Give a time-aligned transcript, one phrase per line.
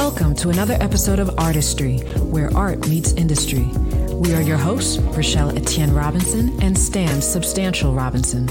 [0.00, 1.98] Welcome to another episode of Artistry,
[2.32, 3.64] where art meets industry.
[4.14, 8.48] We are your hosts, Rochelle Etienne Robinson and Stan Substantial Robinson.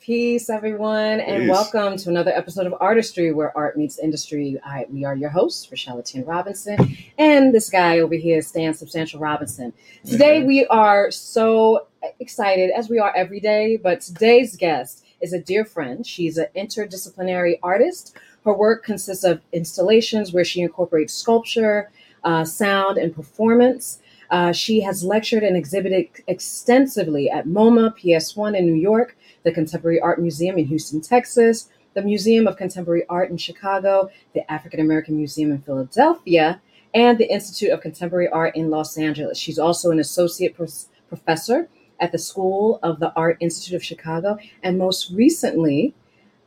[0.00, 1.50] Peace, everyone, and Peace.
[1.50, 4.58] welcome to another episode of Artistry, where art meets industry.
[4.64, 9.20] I, we are your hosts, Rochelle Etienne Robinson, and this guy over here, Stan Substantial
[9.20, 9.72] Robinson.
[10.04, 10.46] Today, Mhm.
[10.46, 11.86] we are so
[12.18, 16.06] excited, as we are every day, but today's guest is a dear friend.
[16.06, 18.16] She's an interdisciplinary artist.
[18.44, 21.90] Her work consists of installations where she incorporates sculpture,
[22.24, 24.00] uh, sound, and performance.
[24.30, 30.00] Uh, she has lectured and exhibited extensively at MoMA, PS1 in New York, the Contemporary
[30.00, 35.16] Art Museum in Houston, Texas, the Museum of Contemporary Art in Chicago, the African American
[35.16, 36.60] Museum in Philadelphia,
[36.94, 39.38] and the Institute of Contemporary Art in Los Angeles.
[39.38, 41.68] She's also an associate pros- professor
[42.00, 45.94] at the School of the Art Institute of Chicago, and most recently,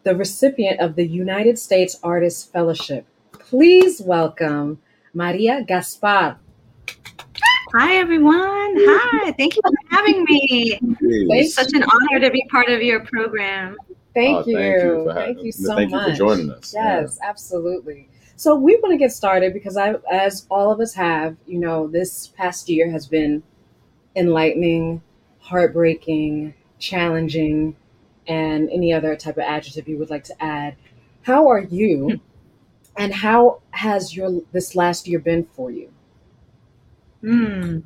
[0.04, 3.06] the recipient of the United States Artist Fellowship.
[3.32, 4.80] Please welcome
[5.14, 6.38] Maria Gaspar.
[7.76, 8.36] Hi, everyone.
[8.36, 9.32] Hi.
[9.32, 10.80] Thank you for having me.
[11.02, 13.78] It's such an honor to be part of your program.
[14.14, 14.56] Thank Oh, you.
[14.58, 16.08] Thank you, for Thank you so thank much.
[16.08, 16.74] you for joining us.
[16.76, 18.10] Yes, absolutely.
[18.36, 21.88] So we want to get started because I, as all of us have, you know,
[21.88, 23.42] this past year has been
[24.16, 25.02] enlightening,
[25.44, 27.76] heartbreaking, challenging,
[28.28, 30.76] and any other type of adjective you would like to add.
[31.24, 32.20] How are you,
[32.98, 35.92] and how has your this last year been for you?
[37.22, 37.80] Hmm.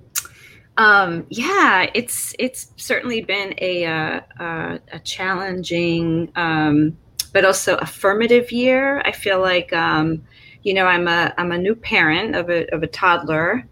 [0.77, 6.97] Um, yeah, it's it's certainly been a uh, uh, a challenging, um,
[7.33, 9.01] but also affirmative year.
[9.01, 10.23] I feel like um,
[10.61, 13.67] you know I'm a I'm a new parent of a of a toddler,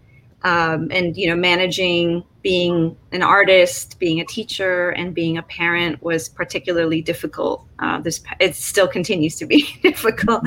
[0.46, 6.00] um, and you know managing being an artist, being a teacher, and being a parent
[6.00, 7.66] was particularly difficult.
[7.80, 10.44] Uh, this it still continues to be difficult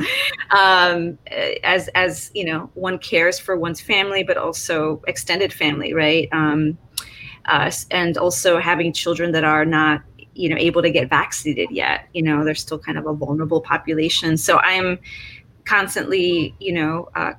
[0.56, 1.18] um,
[1.62, 6.30] as as you know one cares for one's family, but also extended family, right?
[6.32, 6.78] Um,
[7.44, 10.02] uh, and also having children that are not
[10.34, 12.08] you know able to get vaccinated yet.
[12.14, 14.38] You know they're still kind of a vulnerable population.
[14.38, 14.98] So I'm
[15.66, 17.34] constantly you know uh,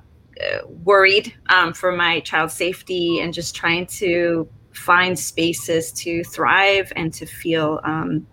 [0.84, 7.12] worried um, for my child's safety and just trying to find spaces to thrive and
[7.12, 8.26] to feel um,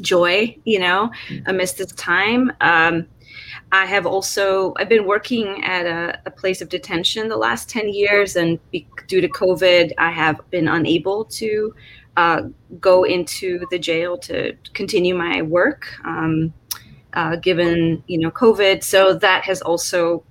[0.00, 1.10] joy you know
[1.46, 2.52] amidst this time.
[2.60, 3.06] Um,
[3.70, 7.88] i have also i've been working at a, a place of detention the last 10
[7.88, 11.74] years and be, due to covid i have been unable to
[12.16, 12.42] uh,
[12.80, 16.52] go into the jail to continue my work um,
[17.14, 18.82] uh, given you know covid.
[18.82, 20.24] So that has also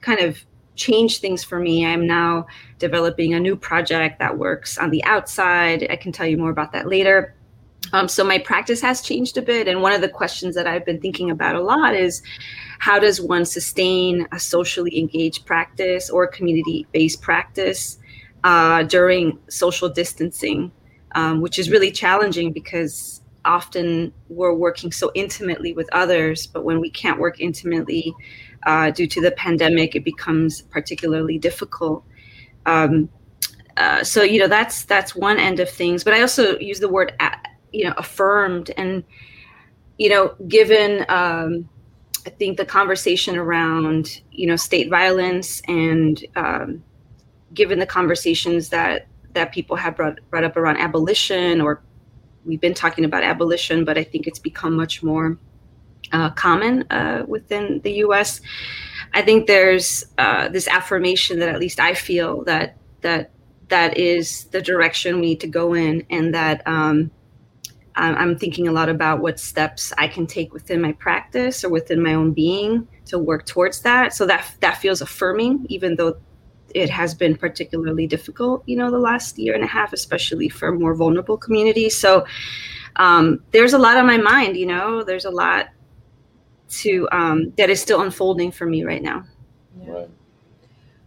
[0.00, 0.44] kind of
[0.78, 1.84] changed things for me.
[1.84, 2.46] I'm now
[2.78, 5.86] developing a new project that works on the outside.
[5.90, 7.34] I can tell you more about that later.
[7.92, 10.84] Um, so my practice has changed a bit and one of the questions that i've
[10.84, 12.22] been thinking about a lot is
[12.80, 17.98] how does one sustain a socially engaged practice or community-based practice
[18.44, 20.70] uh, during social distancing?
[21.12, 26.80] Um, which is really challenging because often we're working so intimately with others but when
[26.80, 28.14] we can't work intimately
[28.64, 32.04] uh, due to the pandemic, it becomes particularly difficult.
[32.66, 33.08] Um,
[33.76, 36.88] uh, so you know that's that's one end of things, but I also use the
[36.88, 37.12] word
[37.72, 39.04] you know affirmed, and
[39.98, 41.68] you know given um,
[42.26, 46.82] I think the conversation around you know state violence and um,
[47.54, 51.82] given the conversations that that people have brought, brought up around abolition or
[52.44, 55.38] we've been talking about abolition, but I think it's become much more
[56.12, 58.40] uh, common uh, within the U.S.
[59.14, 63.30] I think there's uh, this affirmation that at least I feel that that
[63.68, 67.10] that is the direction we need to go in, and that um,
[67.94, 72.02] I'm thinking a lot about what steps I can take within my practice or within
[72.02, 74.14] my own being to work towards that.
[74.14, 76.16] So that that feels affirming, even though
[76.74, 80.72] it has been particularly difficult, you know, the last year and a half, especially for
[80.72, 81.96] more vulnerable communities.
[81.96, 82.26] So
[82.96, 85.68] um, there's a lot on my mind, you know, there's a lot
[86.70, 89.24] to um, that is still unfolding for me right now.
[89.76, 90.08] Right.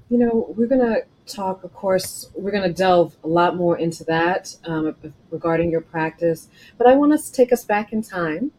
[0.10, 3.78] You know, we're going to talk, of course, we're going to delve a lot more
[3.78, 4.96] into that um,
[5.30, 6.50] regarding your practice.
[6.78, 8.52] But I want us to take us back in time.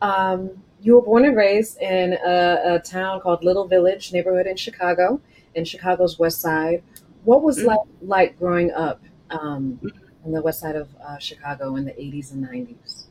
[0.00, 4.56] Um, you were born and raised in a, a town called Little Village neighborhood in
[4.56, 5.20] Chicago,
[5.54, 6.82] in Chicago's West Side.
[7.24, 7.66] What was Mhm.
[7.66, 9.00] like, like growing up
[9.30, 9.80] um,
[10.24, 13.06] on the West Side of uh, Chicago in the 80s and 90s?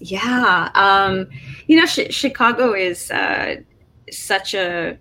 [0.00, 1.28] Yeah, um,
[1.66, 3.56] you know, Ch- Chicago is uh,
[4.10, 4.98] such a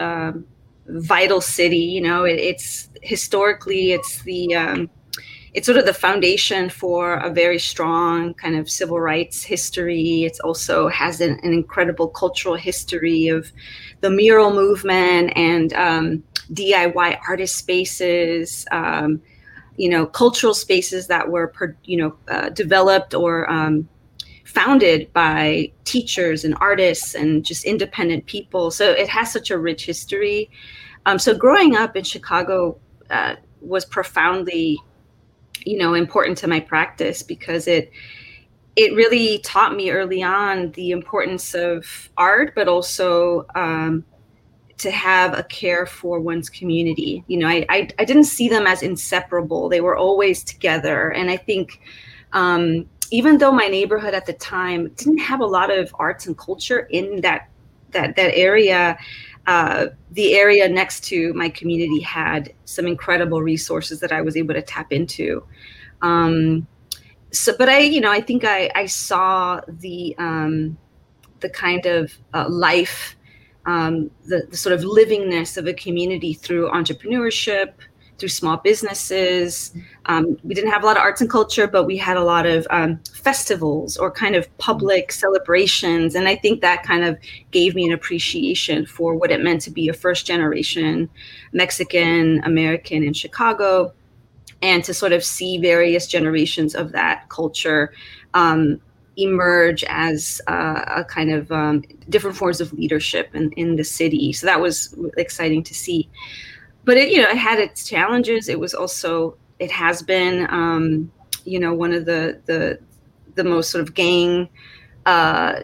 [0.00, 0.46] um,
[0.86, 1.76] vital city.
[1.78, 4.90] You know, it, it's historically it's the um,
[5.54, 10.24] it's sort of the foundation for a very strong kind of civil rights history.
[10.24, 13.52] It also has an, an incredible cultural history of
[14.00, 18.66] the mural movement and um, DIY artist spaces.
[18.72, 19.22] Um,
[19.76, 21.52] you know, cultural spaces that were,
[21.84, 23.88] you know, uh, developed or um,
[24.52, 28.70] founded by teachers and artists and just independent people.
[28.70, 30.50] So it has such a rich history.
[31.06, 32.78] Um, so growing up in Chicago
[33.10, 34.78] uh, was profoundly,
[35.64, 37.90] you know, important to my practice because it
[38.74, 44.02] it really taught me early on the importance of art, but also um,
[44.78, 47.22] to have a care for one's community.
[47.26, 51.30] You know, I, I, I didn't see them as inseparable; they were always together, and
[51.30, 51.80] I think.
[52.34, 56.36] Um, even though my neighborhood at the time didn't have a lot of arts and
[56.36, 57.48] culture in that
[57.90, 58.98] that that area,
[59.46, 64.54] uh, the area next to my community had some incredible resources that I was able
[64.54, 65.44] to tap into.
[66.00, 66.66] Um,
[67.32, 70.78] so, but I, you know, I think I, I saw the um,
[71.40, 73.14] the kind of uh, life,
[73.66, 77.74] um, the, the sort of livingness of a community through entrepreneurship,
[78.22, 79.74] through small businesses.
[80.06, 82.46] Um, we didn't have a lot of arts and culture, but we had a lot
[82.46, 86.14] of um, festivals or kind of public celebrations.
[86.14, 87.18] And I think that kind of
[87.50, 91.10] gave me an appreciation for what it meant to be a first generation
[91.52, 93.92] Mexican American in Chicago
[94.62, 97.92] and to sort of see various generations of that culture.
[98.34, 98.80] Um,
[99.18, 104.32] emerge as uh, a kind of um, different forms of leadership in, in the city.
[104.32, 106.08] So that was exciting to see
[106.84, 108.48] but it, you know, it had its challenges.
[108.48, 111.10] It was also, it has been, um,
[111.44, 112.78] you know, one of the the
[113.34, 114.48] the most sort of gang,
[115.06, 115.62] uh,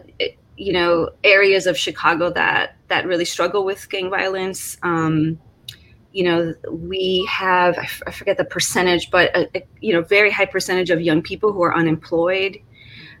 [0.57, 4.77] you know, areas of Chicago that that really struggle with gang violence.
[4.83, 5.39] Um,
[6.11, 10.45] you know, we have I forget the percentage, but a, a, you know, very high
[10.45, 12.59] percentage of young people who are unemployed.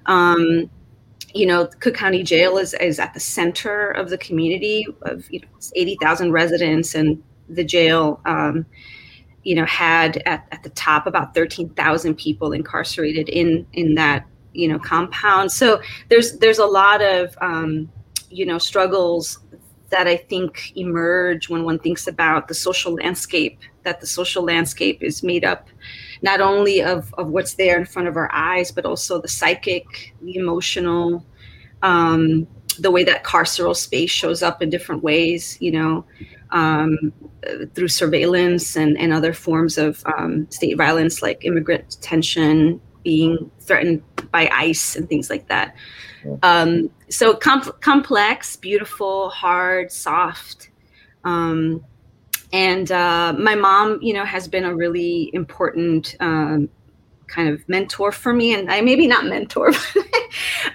[0.05, 0.69] Um,
[1.33, 5.41] you know, Cook County Jail is, is at the center of the community of you
[5.41, 8.65] know, 80,000 residents and the jail, um,
[9.43, 14.67] you know, had at, at the top about 13,000 people incarcerated in in that you
[14.67, 15.51] know compound.
[15.51, 17.91] So there's there's a lot of um,
[18.29, 19.39] you know struggles
[19.89, 23.59] that I think emerge when one thinks about the social landscape.
[23.83, 25.69] That the social landscape is made up
[26.21, 30.13] not only of, of what's there in front of our eyes, but also the psychic,
[30.21, 31.25] the emotional,
[31.81, 32.45] um,
[32.77, 35.57] the way that carceral space shows up in different ways.
[35.61, 36.05] You know,
[36.51, 37.13] um,
[37.73, 44.03] through surveillance and, and other forms of um, state violence like immigrant detention, being threatened
[44.31, 45.75] by ICE and things like that.
[46.43, 50.69] Um, so com- complex, beautiful, hard, soft.
[51.23, 51.83] Um,
[52.51, 56.69] and uh, my mom, you know, has been a really important um,
[57.27, 58.53] kind of mentor for me.
[58.53, 60.05] And I maybe not mentor, but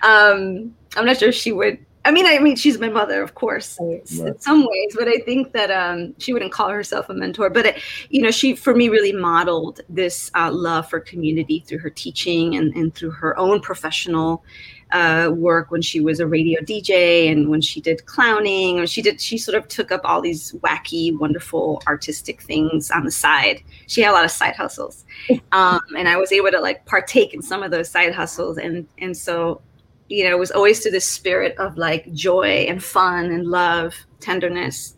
[0.03, 3.79] um, I'm not sure she would I mean, I mean, she's my mother, of course,
[3.81, 4.03] right.
[4.11, 7.49] in some ways, but I think that um, she wouldn't call herself a mentor.
[7.49, 11.79] But it, you know, she for me really modeled this uh, love for community through
[11.79, 14.45] her teaching and, and through her own professional
[14.93, 18.79] uh, work when she was a radio DJ and when she did clowning.
[18.79, 23.05] Or she did, she sort of took up all these wacky, wonderful artistic things on
[23.05, 23.63] the side.
[23.87, 25.05] She had a lot of side hustles,
[25.53, 28.87] um, and I was able to like partake in some of those side hustles, and
[28.99, 29.63] and so
[30.09, 33.95] you know, it was always to this spirit of like joy and fun and love,
[34.21, 34.95] tenderness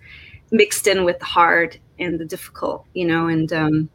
[0.51, 3.89] mixed in with the hard and the difficult, you know, and um,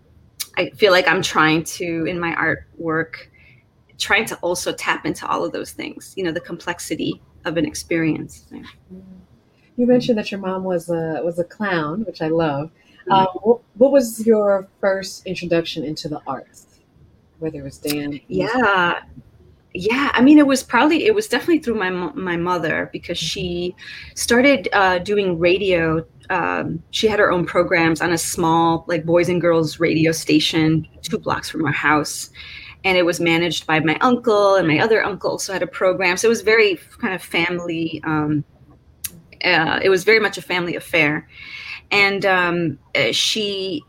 [0.58, 3.28] I feel like I'm trying to, in my artwork,
[3.98, 7.66] trying to also tap into all of those things, you know, the complexity of an
[7.66, 8.46] experience.
[9.78, 12.72] You mentioned that your mom was a was a clown, which I love.
[13.10, 13.12] Mm-hmm.
[13.12, 16.68] Um, what, what, was your first introduction into the arts?
[17.40, 19.02] Whether it was dance, yeah,
[19.74, 23.76] yeah i mean it was probably it was definitely through my my mother because she
[24.16, 29.28] started uh, doing radio um, she had her own programs on a small like boys
[29.28, 32.30] and girls radio station two blocks from our house.
[32.84, 36.18] And it was managed by my uncle and my other uncle also had a program.
[36.18, 38.46] So it was very kind of family um,
[39.44, 41.28] uh, it was very much a family affair.
[41.92, 43.84] And um, uh, she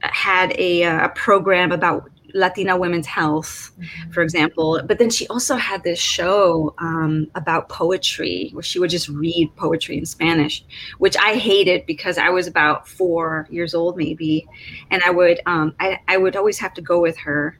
[0.00, 4.10] had a, uh, a program about Latina women's health, mm-hmm.
[4.10, 4.80] for example.
[4.84, 9.50] But then she also had this show um, about poetry where she would just read
[9.56, 10.64] poetry in Spanish,
[10.98, 14.46] which I hated because I was about four years old, maybe,
[14.90, 17.58] and I would um, I, I would always have to go with her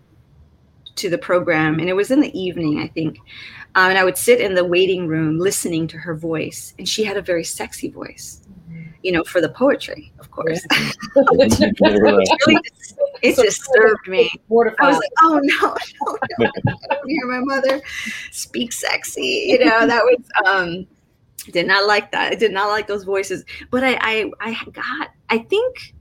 [0.97, 3.19] to the program, and it was in the evening, I think.
[3.75, 7.05] Um, and I would sit in the waiting room listening to her voice, and she
[7.05, 8.91] had a very sexy voice, mm-hmm.
[9.03, 10.61] you know, for the poetry, of course.
[10.71, 10.91] Yeah.
[11.81, 12.25] really
[13.23, 14.31] it so just served me.
[14.51, 15.77] I was like, oh no,
[16.39, 16.73] no, no.
[16.91, 17.81] I don't hear my mother
[18.31, 19.47] speak sexy.
[19.49, 20.87] You know, that was um
[21.51, 22.33] did not like that.
[22.33, 23.45] I did not like those voices.
[23.71, 25.95] But I I I got I think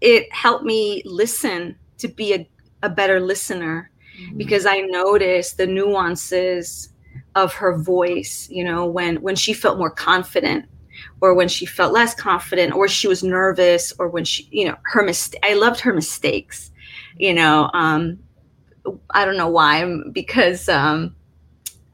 [0.00, 2.48] it helped me listen to be a,
[2.82, 4.36] a better listener mm-hmm.
[4.36, 6.90] because I noticed the nuances
[7.34, 10.66] of her voice, you know, when when she felt more confident
[11.20, 14.76] or when she felt less confident or she was nervous or when she you know
[14.82, 16.70] her mistake i loved her mistakes
[17.16, 18.18] you know um
[19.10, 21.14] i don't know why because um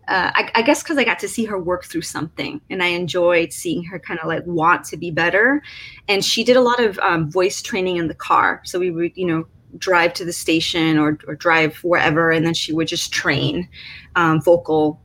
[0.07, 2.89] uh, I, I, guess because I got to see her work through something, and I
[2.89, 5.63] enjoyed seeing her kind of like want to be better.
[6.09, 9.13] And she did a lot of um, voice training in the car, so we would,
[9.15, 9.47] you know,
[9.79, 13.69] drive to the station or, or drive wherever, and then she would just train
[14.15, 15.01] um, vocal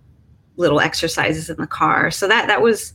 [0.57, 2.11] little exercises in the car.
[2.11, 2.93] So that that was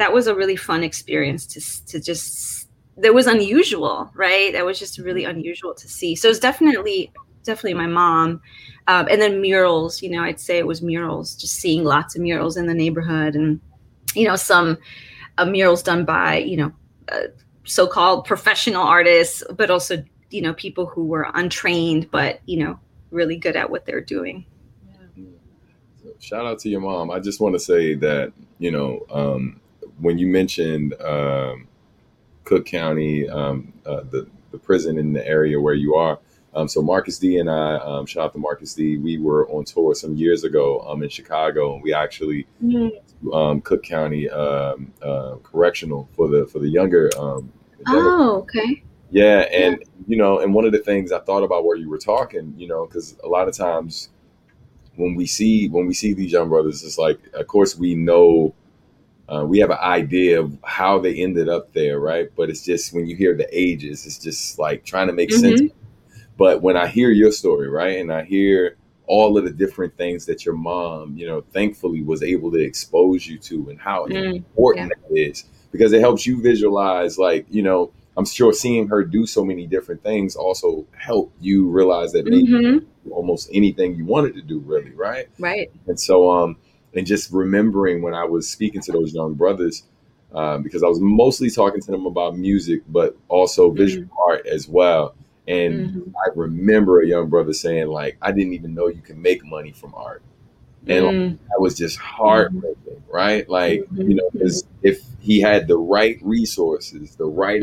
[0.00, 4.50] that was a really fun experience to to just that was unusual, right?
[4.54, 6.16] That was just really unusual to see.
[6.16, 7.12] So it's definitely
[7.44, 8.40] definitely my mom,
[8.88, 10.02] um, and then murals.
[10.02, 11.34] You know, I'd say it was murals.
[11.34, 13.60] Just seeing lots of murals in the neighborhood, and
[14.14, 14.78] you know, some
[15.36, 16.72] uh, murals done by you know
[17.12, 17.28] uh,
[17.64, 22.80] so-called professional artists, but also you know people who were untrained, but you know
[23.10, 24.46] really good at what they're doing.
[26.20, 27.10] shout out to your mom.
[27.10, 29.60] I just want to say that you know um,
[30.00, 31.68] when you mentioned um,
[32.44, 36.18] Cook County, um, uh, the the prison in the area where you are.
[36.54, 38.96] Um, so Marcus D and I, um, shout out to Marcus D.
[38.96, 43.32] We were on tour some years ago um, in Chicago, and we actually mm-hmm.
[43.32, 47.10] um, Cook County um, uh, Correctional for the for the younger.
[47.16, 47.52] Um,
[47.86, 48.82] oh, okay.
[49.10, 49.86] Yeah, and yeah.
[50.08, 52.66] you know, and one of the things I thought about where you were talking, you
[52.66, 54.08] know, because a lot of times
[54.96, 58.54] when we see when we see these young brothers, it's like, of course, we know
[59.30, 62.28] uh, we have an idea of how they ended up there, right?
[62.36, 65.56] But it's just when you hear the ages, it's just like trying to make mm-hmm.
[65.56, 65.72] sense.
[66.36, 70.26] But when I hear your story, right, and I hear all of the different things
[70.26, 74.36] that your mom, you know, thankfully was able to expose you to and how mm,
[74.36, 75.08] important yeah.
[75.08, 79.26] that is because it helps you visualize, like, you know, I'm sure seeing her do
[79.26, 82.86] so many different things also helped you realize that mm-hmm.
[83.10, 85.28] almost anything you wanted to do, really, right?
[85.38, 85.70] Right.
[85.86, 86.56] And so, um,
[86.94, 89.84] and just remembering when I was speaking to those young brothers,
[90.32, 93.76] um, because I was mostly talking to them about music, but also mm-hmm.
[93.76, 94.30] visual mm-hmm.
[94.30, 95.14] art as well.
[95.46, 96.10] And mm-hmm.
[96.16, 99.72] I remember a young brother saying, like, I didn't even know you can make money
[99.72, 100.22] from art.
[100.86, 101.44] And mm-hmm.
[101.48, 103.12] that was just heartbreaking, mm-hmm.
[103.12, 103.48] right?
[103.48, 104.86] Like, you know, because mm-hmm.
[104.88, 107.62] if he had the right resources, the right,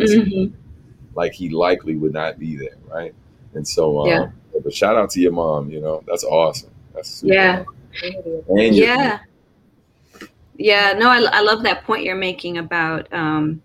[1.16, 3.14] like, he likely would not be there, right?
[3.54, 4.30] And so, um, yeah.
[4.64, 6.72] but shout out to your mom, you know, that's awesome.
[6.94, 7.62] That's yeah.
[7.62, 7.77] Awesome
[8.52, 9.20] yeah.
[10.60, 13.62] Yeah, no, I, I love that point you're making about, um,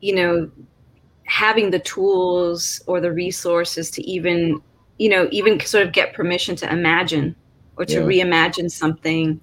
[0.00, 0.50] you know,
[1.24, 4.60] having the tools or the resources to even,
[4.98, 7.36] you know, even sort of get permission to imagine
[7.76, 8.24] or to yeah.
[8.24, 9.38] reimagine something.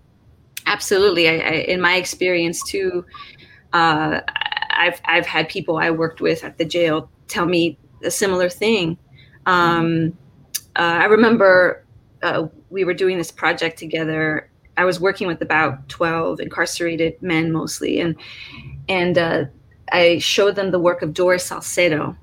[0.66, 1.30] Absolutely.
[1.30, 3.06] I, I, in my experience too,
[3.74, 4.22] uh,
[4.72, 8.98] I've, I've had people I worked with at the jail tell me a similar thing.
[9.46, 10.18] Um,
[10.76, 11.84] uh, I remember
[12.24, 14.50] uh, we were doing this project together.
[14.78, 18.00] I was working with about 12 incarcerated men mostly.
[18.00, 18.16] And,
[18.88, 19.46] and uh,
[19.92, 22.16] I showed them the work of Doris Salcedo,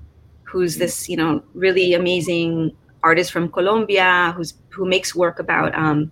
[0.45, 6.11] who's this, you know, really amazing artist from Colombia who's, who makes work about um,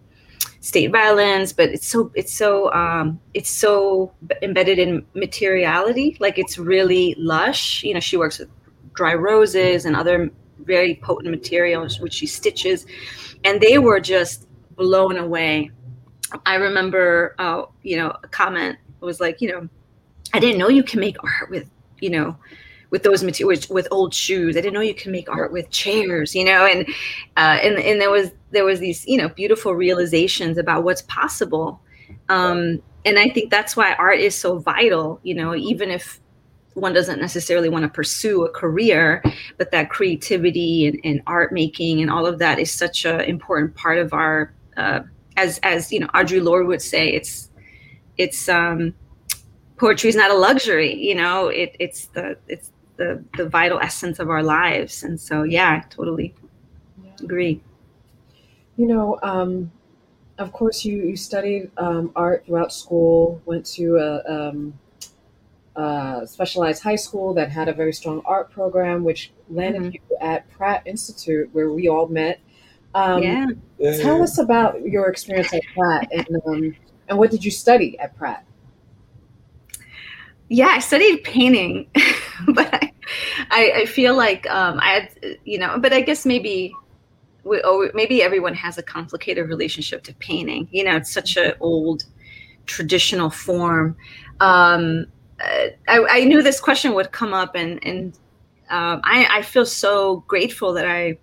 [0.60, 4.12] state violence, but it's so, it's so, um, it's so
[4.42, 6.16] embedded in materiality.
[6.20, 7.82] Like it's really lush.
[7.82, 8.48] You know, she works with
[8.94, 12.86] dry roses and other very potent materials, which she stitches
[13.44, 15.70] and they were just blown away.
[16.44, 19.68] I remember, uh, you know, a comment was like, you know,
[20.34, 22.36] I didn't know you can make art with, you know,
[22.90, 24.56] with those materials with old shoes.
[24.56, 26.86] I didn't know you can make art with chairs, you know, and
[27.36, 31.80] uh, and and there was there was these you know beautiful realizations about what's possible,
[32.28, 35.20] um, and I think that's why art is so vital.
[35.22, 36.20] You know, even if
[36.76, 39.22] one doesn't necessarily want to pursue a career,
[39.56, 43.74] but that creativity and, and art making and all of that is such an important
[43.74, 45.00] part of our, uh,
[45.38, 47.50] as as you know, Audre Lorde would say, it's
[48.18, 48.94] it's um,
[49.78, 50.94] poetry is not a luxury.
[50.94, 55.44] You know, it, it's the it's the the vital essence of our lives, and so
[55.44, 56.34] yeah, totally
[57.02, 57.10] yeah.
[57.22, 57.62] agree.
[58.76, 59.70] You know, um,
[60.38, 64.78] of course, you you studied um, art throughout school, went to a um,
[65.76, 69.92] uh, specialized high school that had a very strong art program, which landed mm-hmm.
[69.92, 72.40] you at Pratt Institute, where we all met.
[72.94, 73.46] Um, yeah.
[74.00, 76.76] Tell us about your experience at Pratt, and um,
[77.08, 78.44] and what did you study at Pratt?
[80.48, 81.88] Yeah, I studied painting,
[82.48, 82.92] but I,
[83.50, 86.72] I, I feel like um, I had, you know, but I guess maybe
[87.44, 90.68] we, oh, maybe everyone has a complicated relationship to painting.
[90.70, 92.04] You know, it's such an old
[92.66, 93.96] traditional form.
[94.40, 95.06] Um,
[95.40, 98.18] I, I, knew this question would come up, and and
[98.70, 101.18] um, I, I feel so grateful that I.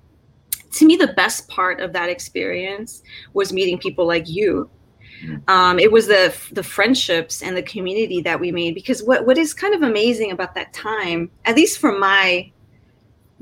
[0.74, 3.03] To me, the best part of that experience
[3.34, 4.67] was meeting people like you
[5.24, 5.48] mm.
[5.48, 9.38] um, it was the the friendships and the community that we made because what what
[9.38, 12.51] is kind of amazing about that time at least for my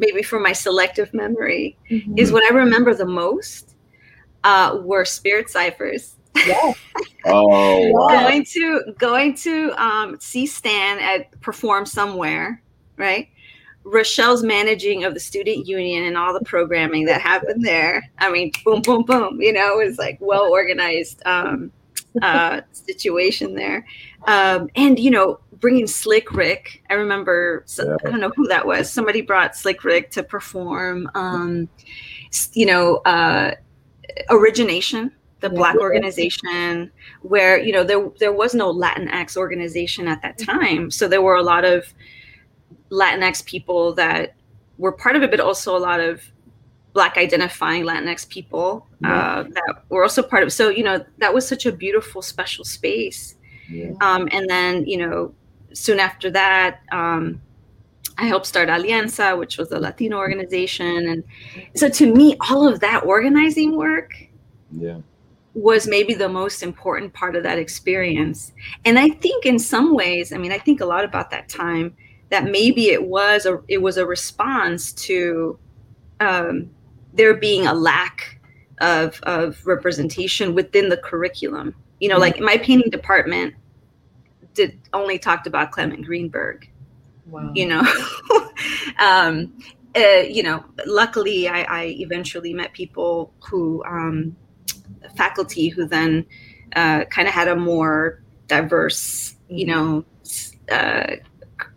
[0.02, 2.18] maybe for my selective memory, mm-hmm.
[2.18, 3.76] is what I remember the most
[4.44, 6.16] uh, were spirit ciphers.
[6.36, 6.74] Yeah.
[7.26, 8.08] oh, wow.
[8.08, 12.62] going to going to um, see Stan at perform somewhere,
[12.98, 13.30] right?
[13.84, 18.10] Rochelle's managing of the student union and all the programming that happened there.
[18.20, 19.42] I mean, boom, boom, boom.
[19.42, 21.72] You know, it was like well organized um,
[22.22, 23.86] uh, situation there,
[24.28, 26.84] um, and you know, bringing Slick Rick.
[26.90, 27.96] I remember, yeah.
[28.06, 28.92] I don't know who that was.
[28.92, 31.10] Somebody brought Slick Rick to perform.
[31.16, 31.70] Um,
[32.54, 33.56] you know, uh,
[34.30, 35.12] Origination,
[35.42, 35.58] the yeah.
[35.58, 40.60] Black organization, where you know there there was no Latinx organization at that mm-hmm.
[40.60, 41.94] time, so there were a lot of
[42.92, 44.36] Latinx people that
[44.78, 46.22] were part of it, but also a lot of
[46.94, 51.34] black identifying latinx people uh, that were also part of it so you know that
[51.34, 53.36] was such a beautiful special space
[53.70, 53.92] yeah.
[54.02, 55.34] um, and then you know
[55.74, 57.42] soon after that, um,
[58.18, 61.08] I helped start Alianza, which was a Latino organization.
[61.08, 61.24] And
[61.76, 64.12] so to me, all of that organizing work
[64.78, 65.00] yeah.
[65.54, 68.54] Was maybe the most important part of that experience.
[68.86, 71.96] And I think in some ways, I mean, I think a lot about that time
[72.30, 75.60] that maybe it was a it was a response to
[76.20, 76.70] um,
[77.14, 78.40] there being a lack
[78.80, 81.76] of of representation within the curriculum.
[82.00, 82.22] You know, mm-hmm.
[82.22, 83.54] like my painting department
[84.54, 86.70] did only talked about Clement Greenberg.
[87.28, 87.52] Wow.
[87.54, 87.82] You know,
[89.00, 89.54] um,
[89.96, 90.64] uh, you know.
[90.86, 94.36] Luckily, I, I, eventually met people who um,
[95.16, 96.26] faculty who then
[96.76, 100.06] uh, kind of had a more diverse, you know,
[100.72, 101.16] uh,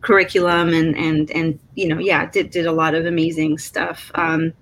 [0.01, 4.11] curriculum and and and you know, yeah, did did a lot of amazing stuff.
[4.15, 4.53] Um,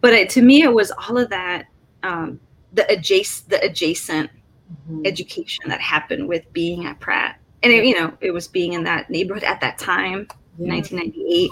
[0.00, 1.66] but it, to me, it was all of that.
[2.02, 2.40] Um,
[2.72, 5.02] the adjacent the adjacent mm-hmm.
[5.04, 8.84] education that happened with being at Pratt and it, you know it was being in
[8.84, 10.72] that neighborhood at that time yeah.
[10.72, 11.50] 1998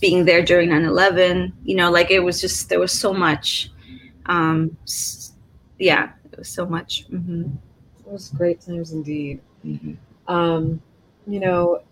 [0.00, 3.70] being there during 9-11 you know like it was just there was so much
[4.26, 4.76] um
[5.78, 7.42] yeah it was so much mm-hmm.
[8.00, 9.94] it was great times indeed mm-hmm.
[10.32, 10.80] um
[11.26, 11.82] you know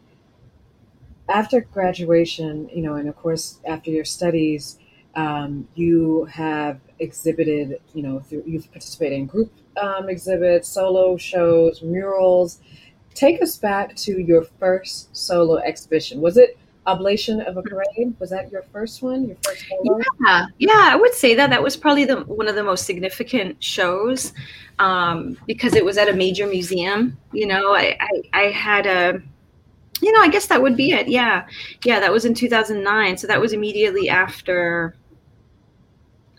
[1.28, 4.78] after graduation you know and of course after your studies
[5.16, 11.82] um, you have exhibited you know through, you've participated in group um, exhibits solo shows
[11.82, 12.60] murals
[13.14, 16.20] Take us back to your first solo exhibition.
[16.20, 16.56] Was it
[16.90, 18.14] Oblation of a Parade?
[18.18, 19.29] Was that your first one?
[19.29, 19.64] Your first?
[20.24, 23.62] Yeah, yeah, I would say that that was probably the one of the most significant
[23.62, 24.33] shows
[24.79, 27.16] um, because it was at a major museum.
[27.33, 29.22] You know, I, I, I had a
[30.03, 31.09] you know, I guess that would be it.
[31.09, 31.46] Yeah.
[31.85, 33.18] Yeah, that was in 2009.
[33.18, 34.96] So that was immediately after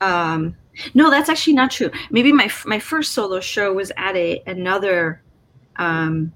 [0.01, 0.55] um
[0.93, 1.91] no, that's actually not true.
[2.09, 5.21] Maybe my my first solo show was at a another
[5.77, 6.33] um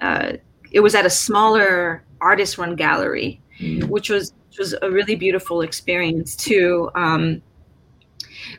[0.00, 0.34] uh,
[0.70, 3.88] it was at a smaller artist run gallery, mm-hmm.
[3.88, 6.90] which was which was a really beautiful experience too.
[6.94, 7.42] Um,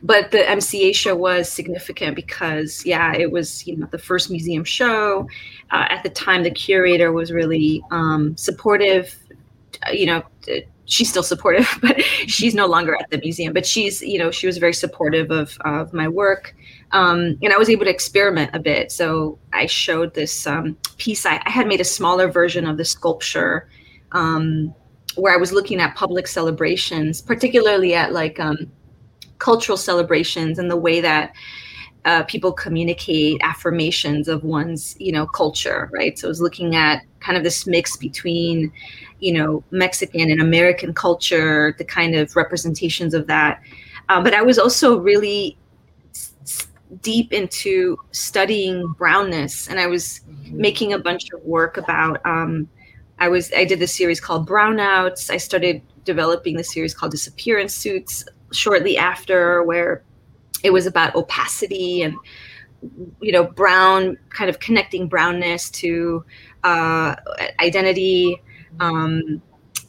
[0.04, 4.63] but the MCA show was significant because, yeah, it was you know the first museum
[4.63, 5.28] show.
[5.71, 9.15] Uh, at the time, the curator was really um, supportive.
[9.88, 10.24] Uh, you know,
[10.86, 13.54] she's still supportive, but she's no longer at the museum.
[13.54, 16.56] But she's you know she was very supportive of of my work
[16.93, 18.91] um, and I was able to experiment a bit.
[18.91, 21.25] So I showed this um, piece.
[21.25, 23.69] I, I, had made a smaller version of the sculpture
[24.12, 24.73] um,
[25.15, 28.71] where I was looking at public celebrations, particularly at like um,
[29.39, 31.34] cultural celebrations and the way that
[32.04, 36.17] uh, people communicate affirmations of one's, you know, culture, right?
[36.17, 38.71] So I was looking at kind of this mix between,
[39.19, 43.62] you know, Mexican and American culture, the kind of representations of that.
[44.10, 45.58] Uh, but I was also really
[47.01, 50.58] deep into studying brownness and i was mm-hmm.
[50.58, 52.67] making a bunch of work about um,
[53.19, 55.30] i was i did this series called brownouts.
[55.30, 60.04] I started developing the series called disappearance suits shortly after where
[60.63, 62.15] it was about opacity and
[63.21, 66.25] you know brown kind of connecting brownness to
[66.63, 67.15] uh,
[67.60, 68.41] identity.
[68.80, 69.41] Um,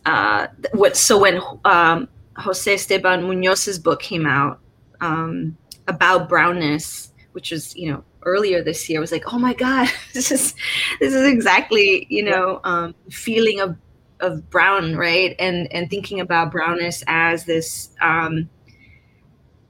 [0.05, 4.59] uh, what so when um, jose esteban munoz's book came out
[5.01, 5.57] um,
[5.89, 9.89] about brownness, which was you know earlier this year, I was like, oh my god,
[10.15, 10.55] this is
[11.01, 13.77] this is exactly you know um, feeling of
[14.21, 15.35] of brown, right?
[15.39, 18.49] And and thinking about brownness as this um,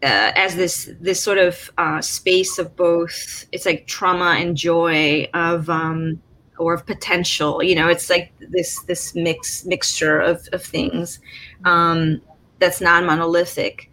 [0.02, 3.46] uh, as this this sort of uh, space of both.
[3.52, 6.20] It's like trauma and joy of um,
[6.58, 7.62] or of potential.
[7.62, 11.20] You know, it's like this this mix mixture of of things
[11.64, 12.20] um,
[12.58, 13.90] that's non monolithic.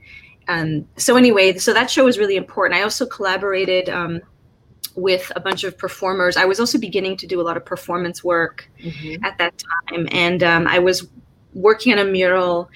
[0.49, 2.77] Um, so anyway, so that show was really important.
[2.77, 4.19] I also collaborated um,
[4.95, 6.35] with a bunch of performers.
[6.35, 9.23] I was also beginning to do a lot of performance work mm-hmm.
[9.23, 11.07] at that time, and um, I was
[11.53, 12.69] working on a mural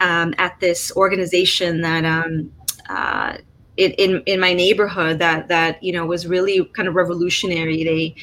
[0.00, 2.50] um, at this organization that um,
[2.88, 3.36] uh,
[3.76, 7.84] in, in, in my neighborhood that that you know was really kind of revolutionary.
[7.84, 8.14] They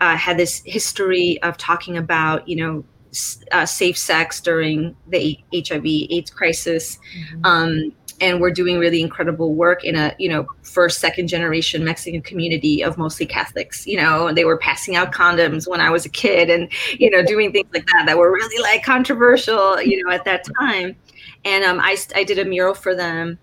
[0.00, 2.84] uh, had this history of talking about you know
[3.50, 6.98] uh, safe sex during the HIV/AIDS crisis.
[7.16, 7.44] Mm-hmm.
[7.44, 7.92] Um,
[8.22, 12.82] and we're doing really incredible work in a you know first second generation mexican community
[12.82, 16.48] of mostly catholics you know they were passing out condoms when i was a kid
[16.48, 20.24] and you know doing things like that that were really like controversial you know at
[20.24, 20.96] that time.
[21.44, 23.38] And um, I, I did a mural for them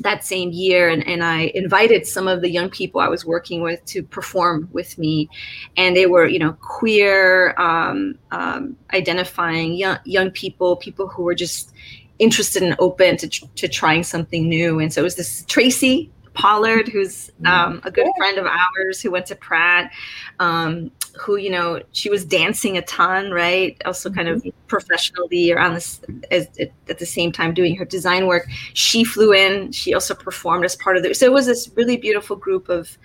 [0.00, 3.60] that same year and, and i invited some of the young people i was working
[3.60, 5.28] with to perform with me.
[5.76, 11.34] And they were you know queer um, um, identifying young, young people people who were
[11.34, 11.72] just
[12.20, 14.78] interested and open to, to trying something new.
[14.78, 19.10] And so it was this tracy pollard who's um, a good friend of ours who
[19.10, 19.90] went to pratt
[20.38, 23.80] um, who you know she was dancing a ton right?
[23.84, 24.50] Also kind of mm-hmm.
[24.68, 26.48] professionally around this as,
[26.88, 28.46] at the same time doing her design work.
[28.74, 29.72] She flew in.
[29.72, 32.96] She also performed as part of the so it was this really beautiful group of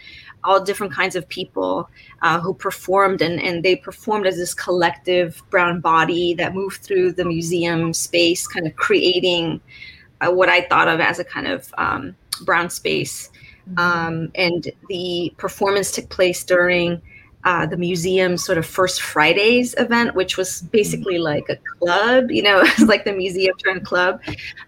[0.45, 1.89] all different kinds of people
[2.21, 7.11] uh, who performed and, and they performed as this collective brown body that moved through
[7.11, 9.59] the museum space kind of creating
[10.21, 13.29] uh, what i thought of as a kind of um, brown space
[13.69, 13.79] mm-hmm.
[13.79, 17.01] um, and the performance took place during
[17.45, 22.41] uh, the museum sort of first Fridays event, which was basically like a club, you
[22.41, 24.19] know, like the museum turned club.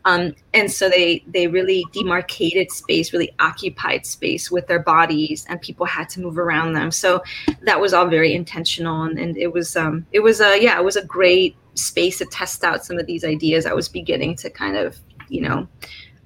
[0.06, 5.60] Um, and so they they really demarcated space, really occupied space with their bodies, and
[5.60, 6.92] people had to move around them.
[6.92, 7.24] So
[7.64, 10.84] that was all very intentional, and, and it was um, it was a yeah, it
[10.84, 14.52] was a great space to test out some of these ideas I was beginning to
[14.52, 15.68] kind of you know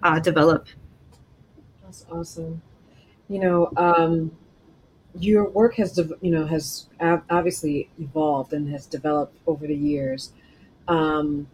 [0.04, 0.68] uh, develop.
[1.82, 2.62] That's awesome.
[3.30, 3.72] You know.
[3.78, 4.32] Um,
[5.20, 6.86] your work has you know has
[7.30, 10.32] obviously evolved and has developed over the years
[10.88, 11.48] um,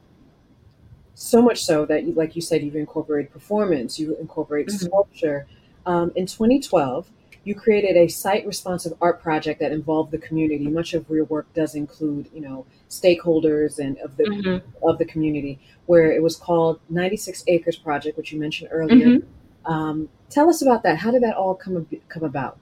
[1.15, 4.85] so much so that you, like you said you've incorporated performance you incorporate mm-hmm.
[4.85, 5.47] sculpture
[5.85, 7.09] um, in 2012
[7.43, 11.51] you created a site responsive art project that involved the community much of your work
[11.53, 14.87] does include you know stakeholders and of the mm-hmm.
[14.87, 19.71] of the community where it was called 96 acres project which you mentioned earlier mm-hmm.
[19.71, 22.59] um, tell us about that how did that all come come about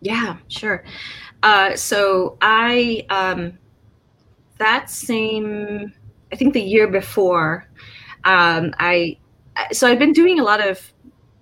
[0.00, 0.84] yeah, sure.
[1.42, 3.58] Uh, so I um,
[4.58, 5.92] that same
[6.32, 7.66] I think the year before
[8.24, 9.18] um, I
[9.72, 10.92] so I've been doing a lot of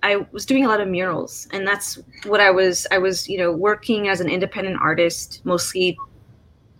[0.03, 3.39] I was doing a lot of murals and that's what I was I was you
[3.39, 5.99] know working as an independent artist mostly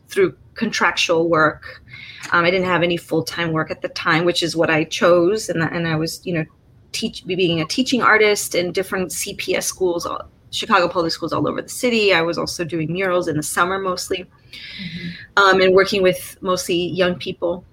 [0.09, 1.83] through contractual work.
[2.33, 4.85] Um, I didn't have any full time work at the time, which is what I
[4.85, 6.45] chose, and and I was you know
[6.93, 10.07] teach being a teaching artist in different CPS schools
[10.55, 12.15] Chicago public schools all over the city.
[12.15, 15.09] I was also doing murals in the summer mostly, mm-hmm.
[15.37, 17.65] um, and working with mostly young people.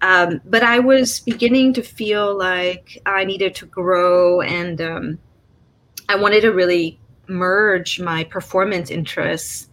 [0.00, 5.18] Um, but I was beginning to feel like I needed to grow, and um,
[6.08, 9.68] I wanted to really merge my performance interests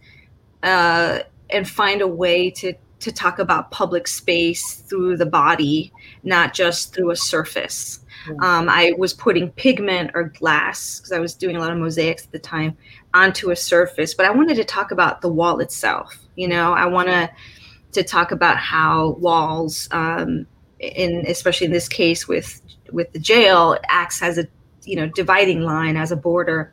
[0.62, 1.20] uh,
[1.50, 5.90] and find a way to to talk about public space through the body,
[6.22, 8.00] not just through a surface.
[8.40, 12.24] Um, I was putting pigment or glass because I was doing a lot of mosaics
[12.24, 12.76] at the time
[13.14, 16.18] onto a surface, but I wanted to talk about the wall itself.
[16.36, 17.30] You know, I want to
[17.92, 20.46] to talk about how walls, um,
[20.78, 22.60] in especially in this case with
[22.92, 24.46] with the jail, acts as a
[24.84, 26.72] you know dividing line as a border.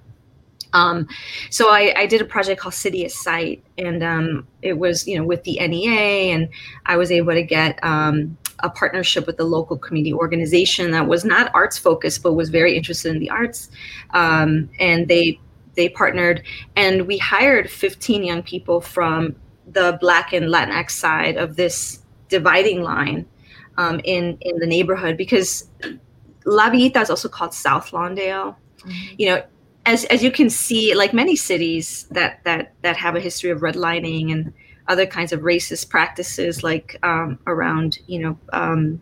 [0.74, 1.08] Um,
[1.50, 5.18] so I, I, did a project called City as Site, and um, it was you
[5.18, 6.50] know with the NEA, and
[6.86, 11.24] I was able to get um, a partnership with a local community organization that was
[11.24, 13.70] not arts focused but was very interested in the arts
[14.14, 15.40] um, and they
[15.76, 16.44] they partnered
[16.76, 19.36] and we hired 15 young people from
[19.68, 23.26] the black and latinx side of this dividing line
[23.78, 25.70] um, in in the neighborhood because
[26.46, 29.16] la villita is also called south lawndale mm-hmm.
[29.18, 29.44] you know
[29.86, 33.62] as, as you can see like many cities that that that have a history of
[33.62, 34.54] redlining and
[34.88, 39.02] other kinds of racist practices, like um, around you know um,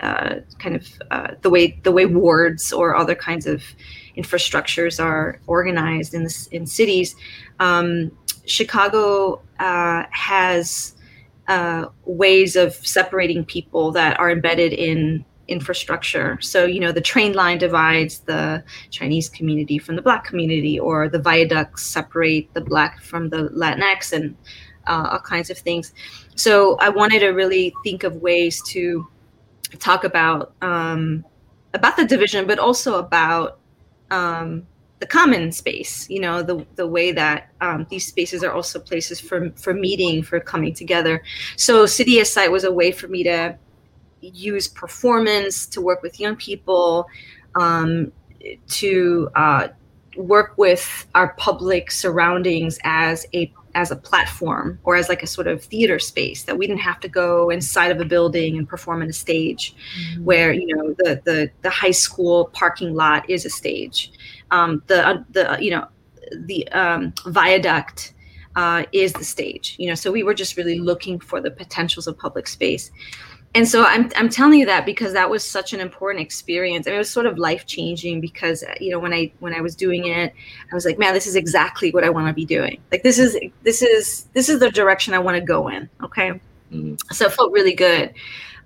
[0.00, 3.62] uh, kind of uh, the way the way wards or other kinds of
[4.16, 7.14] infrastructures are organized in in cities.
[7.60, 8.10] Um,
[8.46, 10.94] Chicago uh, has
[11.48, 16.38] uh, ways of separating people that are embedded in infrastructure.
[16.40, 21.08] So, you know, the train line divides the Chinese community from the Black community, or
[21.08, 24.36] the viaducts separate the Black from the Latinx, and
[24.86, 25.92] uh, all kinds of things.
[26.34, 29.06] So, I wanted to really think of ways to
[29.78, 31.24] talk about um,
[31.74, 33.58] about the division, but also about
[34.10, 34.66] um,
[35.00, 36.08] the common space.
[36.08, 40.22] You know, the the way that um, these spaces are also places for for meeting,
[40.22, 41.22] for coming together.
[41.56, 43.56] So, City as Site was a way for me to
[44.20, 47.08] use performance to work with young people,
[47.56, 48.12] um,
[48.68, 49.68] to uh,
[50.16, 55.46] work with our public surroundings as a as a platform or as like a sort
[55.46, 59.02] of theater space that we didn't have to go inside of a building and perform
[59.02, 60.24] on a stage mm-hmm.
[60.24, 64.12] where you know the, the the high school parking lot is a stage
[64.50, 65.86] um, the uh, the you know
[66.44, 68.14] the um, viaduct
[68.56, 72.06] uh, is the stage you know so we were just really looking for the potentials
[72.06, 72.90] of public space
[73.54, 76.86] and so I'm, I'm telling you that because that was such an important experience.
[76.86, 79.60] I and it was sort of life changing because you know when i when i
[79.60, 80.32] was doing it
[80.70, 82.80] i was like man this is exactly what i want to be doing.
[82.90, 86.40] Like this is this is this is the direction i want to go in okay?
[86.72, 86.94] Mm-hmm.
[87.10, 88.14] so it felt really good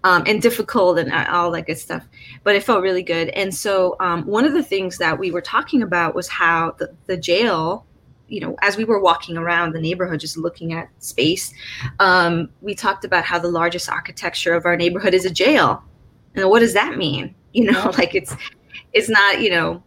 [0.05, 2.07] um, and difficult and all that good stuff
[2.47, 3.31] but it felt really good.
[3.31, 6.95] And so um, one of the things that we were talking about was how the,
[7.07, 7.85] the jail
[8.29, 11.53] you know, as we were walking around the neighborhood, just looking at space,
[12.01, 15.83] um, we talked about how the largest architecture of our neighborhood is a jail.
[16.35, 17.35] And what does that mean?
[17.53, 18.35] You know, like it's
[18.93, 19.83] it's not you know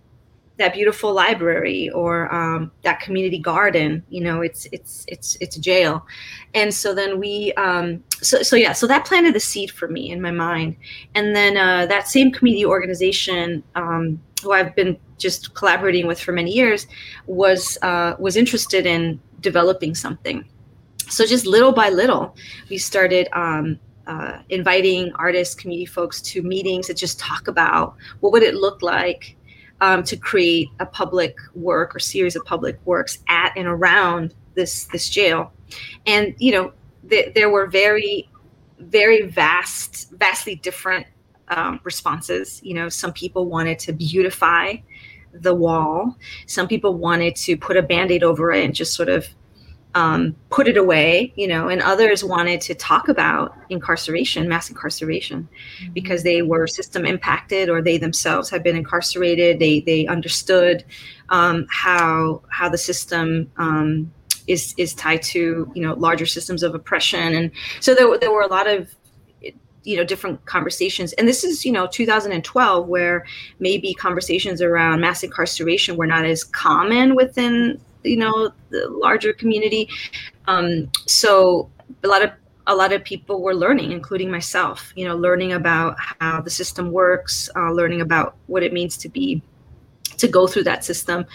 [0.60, 4.04] that beautiful library or um, that community garden.
[4.10, 6.06] You know, it's it's it's it's a jail.
[6.54, 10.12] And so then we um, so so yeah, so that planted the seed for me
[10.12, 10.76] in my mind.
[11.16, 16.32] And then uh, that same community organization um, who I've been just collaborating with for
[16.32, 16.88] many years,
[17.26, 20.46] was uh, was interested in developing something.
[21.10, 22.36] So just little by little,
[22.70, 28.32] we started um, uh, inviting artists, community folks to meetings to just talk about what
[28.32, 29.36] would it look like
[29.82, 34.86] um, to create a public work or series of public works at and around this
[34.86, 35.52] this jail,
[36.06, 36.74] and you know
[37.10, 38.30] th- there were very
[38.80, 41.06] very vast, vastly different
[41.50, 42.62] um, responses.
[42.64, 44.78] You know, some people wanted to beautify
[45.34, 46.18] the wall.
[46.48, 49.28] Some people wanted to put a band aid over it and just sort of
[49.96, 55.48] um, put it away, you know, and others wanted to talk about incarceration, mass incarceration,
[55.82, 55.94] mm-hmm.
[55.94, 59.60] because they were system impacted or they themselves had been incarcerated.
[59.60, 60.86] They they understood
[61.30, 64.12] um, how how the system um,
[64.48, 68.44] is is tied to you know larger systems of oppression, and so there there were
[68.44, 68.94] a lot of
[69.84, 73.26] you know different conversations and this is you know 2012 where
[73.60, 79.90] maybe conversations around mass incarceration were not as common within you know the larger community.
[80.48, 81.70] Um, so
[82.04, 82.32] a lot of
[82.68, 86.92] a lot of people were learning including myself you know learning about how the system
[86.92, 89.42] works uh, learning about what it means to be
[90.20, 91.26] to go through that system.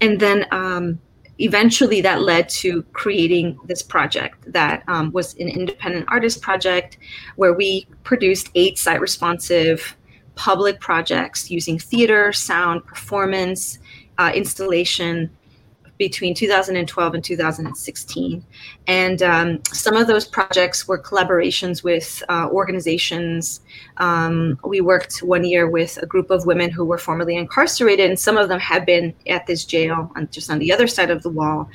[0.00, 1.00] And then um,
[1.38, 6.98] eventually that led to creating this project that um, was an independent artist project
[7.36, 9.96] where we produced eight site responsive
[10.34, 13.78] public projects using theater, sound, performance,
[14.18, 15.30] uh, installation,
[15.98, 18.44] between 2012 and 2016.
[18.86, 23.60] And um, some of those projects were collaborations with uh, organizations.
[23.98, 28.18] Um, we worked one year with a group of women who were formerly incarcerated, and
[28.18, 31.22] some of them had been at this jail on, just on the other side of
[31.22, 31.68] the wall,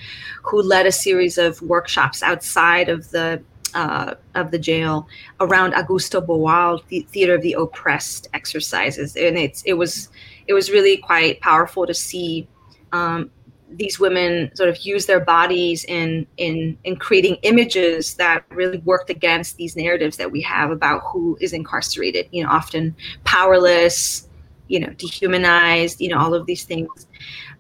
[0.44, 3.42] who led a series of workshops outside of the
[3.76, 5.08] uh, of the jail
[5.40, 10.10] around Augusto Boal, the theater of the oppressed exercises, and it's it was
[10.48, 12.48] it was really quite powerful to see
[12.92, 13.30] um,
[13.72, 19.10] these women sort of use their bodies in in in creating images that really worked
[19.10, 24.28] against these narratives that we have about who is incarcerated you know often powerless
[24.68, 27.08] you know dehumanized you know all of these things.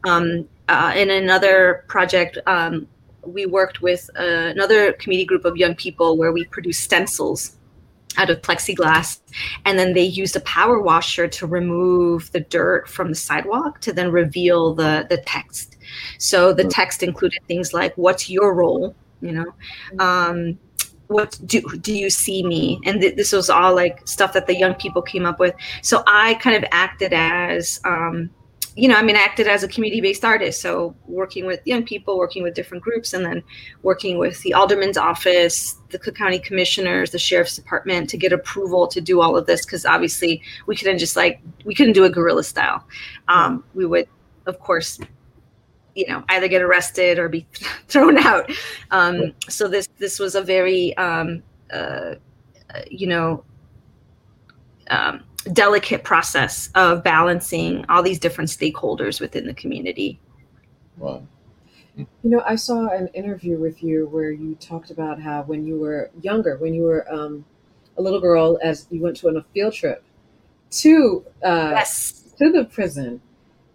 [0.05, 2.87] Um, uh, in another project um,
[3.23, 7.57] we worked with uh, another community group of young people where we produced stencils
[8.17, 9.19] out of plexiglass
[9.65, 13.93] and then they used a power washer to remove the dirt from the sidewalk to
[13.93, 15.75] then reveal the the text
[16.17, 20.57] so the text included things like, "What's your role?" You know, um,
[21.07, 22.79] what do do you see me?
[22.85, 25.55] And th- this was all like stuff that the young people came up with.
[25.81, 28.29] So I kind of acted as um,
[28.79, 30.61] you know, I mean, I acted as a community based artist.
[30.61, 33.43] So working with young people, working with different groups, and then
[33.81, 38.87] working with the alderman's office, the Cook County commissioners, the sheriff's department to get approval
[38.87, 39.65] to do all of this.
[39.65, 42.85] Cause obviously we couldn't just like, we couldn't do a guerrilla style.
[43.27, 44.07] Um, we would,
[44.45, 44.99] of course,
[45.99, 47.45] you know either get arrested or be
[47.87, 48.49] thrown out
[48.91, 52.15] um, so this this was a very um, uh,
[52.89, 53.43] you know,
[54.89, 60.19] um, delicate process of balancing all these different stakeholders within the community.
[60.97, 61.23] Wow.
[61.95, 65.77] You know, I saw an interview with you where you talked about how when you
[65.77, 67.43] were younger, when you were um,
[67.97, 70.03] a little girl, as you went to on a field trip
[70.71, 72.33] to uh, Yes.
[72.37, 73.21] to the prison,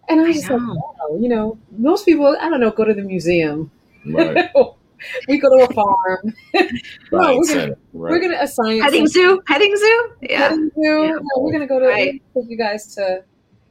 [0.09, 2.85] and I I was just like, wow, you know, most people, I don't know, go
[2.85, 3.71] to the museum.
[4.07, 4.51] Right.
[5.29, 6.35] we go to a farm.
[6.55, 6.71] Right.
[7.11, 8.11] we're gonna- center, right.
[8.11, 10.13] We're gonna assign Petting zoo, petting zoo.
[10.23, 10.49] Yeah.
[10.49, 10.81] petting zoo.
[10.83, 11.13] Yeah.
[11.21, 12.23] No, we're gonna go to Right.
[12.35, 13.23] take you guys to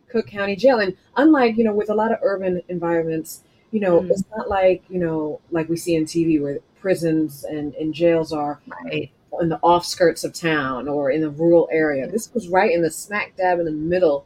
[0.09, 0.79] Cook County Jail.
[0.79, 4.11] And unlike you know, with a lot of urban environments, you know, Mhm.
[4.11, 8.31] it's not like you know, like we see in TV where prisons and, and jails
[8.33, 9.11] are Right.
[9.41, 12.07] in the offskirts of town or in the rural area.
[12.07, 14.25] This was right in the smack dab in the middle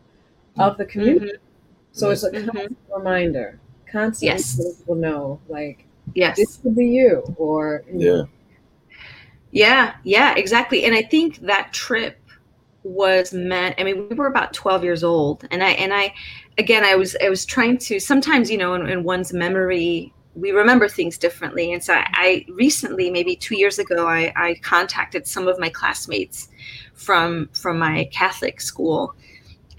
[0.60, 1.28] of the community.
[1.34, 1.38] Mhm.
[1.98, 2.76] So it's a Mhm.
[2.96, 3.60] reminder,
[3.92, 4.58] constantly Yes.
[4.58, 6.38] letting people know, like Yes.
[6.38, 8.24] this could be you, or you know, Yeah.
[9.52, 10.84] Yeah, yeah, exactly.
[10.86, 12.20] And I think that trip
[12.84, 16.14] was meant I mean, we were about 12 years old and I and I
[16.58, 20.52] again I was I was trying to sometimes, you know, in, in one's memory we
[20.52, 21.74] remember things differently.
[21.74, 25.70] And so I, I recently, maybe two years ago, I, I contacted some of my
[25.70, 26.50] classmates
[26.94, 29.16] from from my Catholic school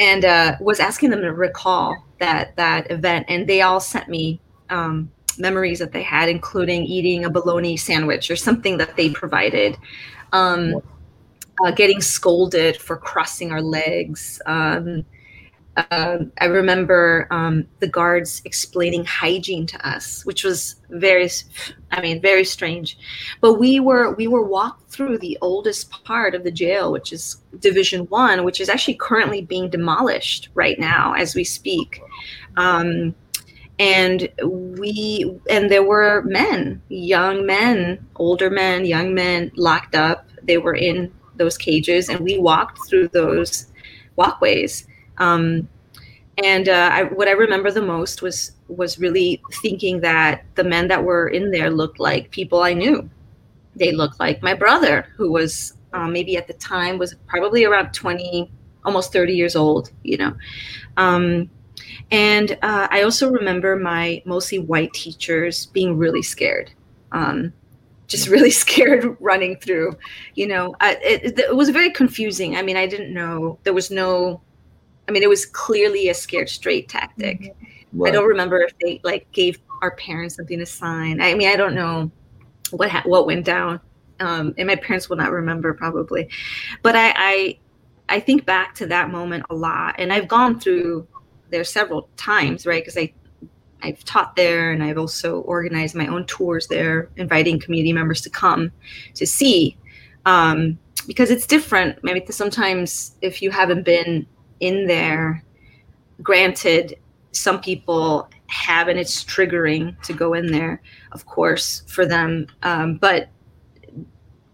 [0.01, 3.27] and uh, was asking them to recall that that event.
[3.29, 8.31] And they all sent me um, memories that they had, including eating a bologna sandwich
[8.31, 9.77] or something that they provided,
[10.33, 10.81] um,
[11.65, 14.41] uh, getting scolded for crossing our legs.
[14.47, 15.05] Um,
[15.91, 21.29] uh, I remember um, the guards explaining hygiene to us, which was very,
[21.93, 22.99] I mean, very strange.
[23.41, 27.37] But we were we were walked through the oldest part of the jail, which is
[27.61, 32.01] Division One, which is actually currently being demolished right now as we speak.
[32.57, 33.15] Um,
[33.79, 40.59] and we and there were men young men older men young men locked up they
[40.59, 43.69] were in those cages and we walked through those
[44.17, 44.88] walkways
[45.19, 45.69] um,
[46.43, 50.89] and uh, I, what i remember the most was was really thinking that the men
[50.89, 53.09] that were in there looked like people i knew
[53.77, 57.93] they looked like my brother who was um, maybe at the time was probably around
[57.93, 58.51] 20
[58.85, 60.35] almost 30 years old you know
[60.97, 61.49] um,
[62.11, 66.71] and uh, I also remember my mostly white teachers being really scared,
[67.13, 67.53] um,
[68.07, 69.97] just really scared running through.
[70.35, 72.57] You know, I, it, it was very confusing.
[72.57, 74.41] I mean, I didn't know there was no.
[75.09, 77.57] I mean, it was clearly a scared straight tactic.
[77.93, 78.11] Right.
[78.11, 81.21] I don't remember if they like gave our parents something to sign.
[81.21, 82.11] I mean, I don't know
[82.71, 83.81] what ha- what went down,
[84.21, 86.29] um, and my parents will not remember probably.
[86.83, 87.59] But I, I
[88.11, 91.07] I think back to that moment a lot, and I've gone through
[91.51, 92.83] there several times, right?
[92.83, 93.13] Because I
[93.83, 98.31] I've taught there, and I've also organized my own tours there, inviting community members to
[98.31, 98.71] come
[99.15, 99.79] to see.
[100.27, 102.05] Um, because it's different.
[102.05, 104.27] Maybe sometimes if you haven't been
[104.61, 105.45] in there,
[106.23, 106.99] granted,
[107.33, 112.47] some people have, and it's triggering to go in there, of course, for them.
[112.63, 113.29] Um, but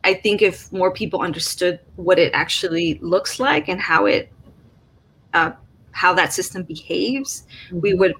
[0.03, 4.31] I think if more people understood what it actually looks like and how it,
[5.33, 5.53] uh,
[5.93, 8.14] how that system behaves, we would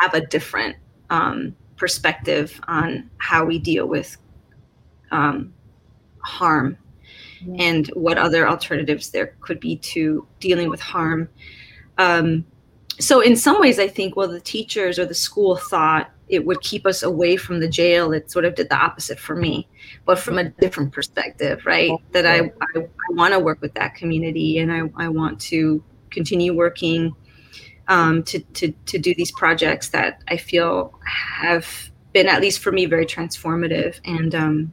[0.00, 0.76] have a different
[1.10, 4.16] um, perspective on how we deal with
[5.10, 5.52] um,
[6.20, 6.76] harm
[7.58, 11.28] and what other alternatives there could be to dealing with harm.
[11.98, 12.44] Um,
[13.00, 16.60] so, in some ways, I think, well, the teachers or the school thought it would
[16.60, 18.12] keep us away from the jail.
[18.12, 19.68] It sort of did the opposite for me,
[20.04, 21.92] but from a different perspective, right?
[22.12, 25.82] That I, I, I want to work with that community and I, I want to
[26.10, 27.14] continue working
[27.88, 32.72] um, to, to, to do these projects that I feel have been, at least for
[32.72, 34.72] me, very transformative and um,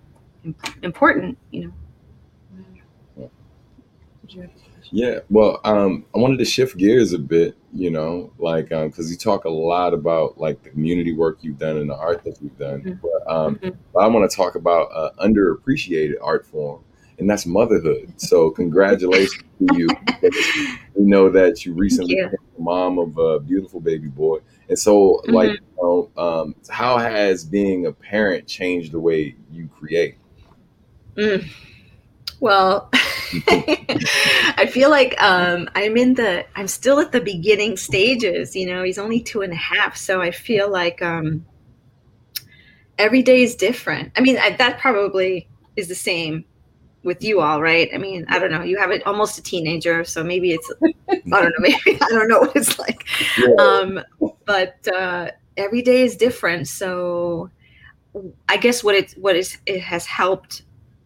[0.82, 1.73] important, you know.
[4.91, 9.17] Yeah, well, um, I wanted to shift gears a bit, you know, like because you
[9.17, 12.58] talk a lot about like the community work you've done and the art that you've
[12.58, 12.81] done.
[12.81, 13.00] Mhm.
[13.02, 13.75] But, um, Mhm.
[13.93, 16.81] but I want to talk about uh, underappreciated art form,
[17.17, 18.13] and that's motherhood.
[18.17, 19.87] So congratulations to you.
[20.95, 22.25] we know that you recently you.
[22.25, 24.37] became mom of a beautiful baby boy,
[24.69, 29.67] and so like, you know, um, how has being a parent changed the way you
[29.67, 30.15] create?
[31.17, 31.47] Mm.
[32.39, 32.89] Well,
[34.58, 38.56] I feel like um, I'm in the, I'm still at the beginning stages.
[38.56, 41.46] You know, he's only two and a half, so I feel like um,
[42.98, 44.12] every day is different.
[44.17, 46.46] I mean, I, that probably is the same
[47.04, 47.90] with you all, right?
[47.94, 48.63] I mean, I don't know.
[48.63, 50.71] You have it almost a teenager, so maybe it's,
[51.10, 53.06] I don't know, maybe I don't know what it's like.
[53.38, 53.54] Yeah.
[53.60, 54.00] Um,
[54.46, 56.67] but uh, every day is different.
[56.67, 57.52] So
[58.50, 60.63] I guess what it what is it has helped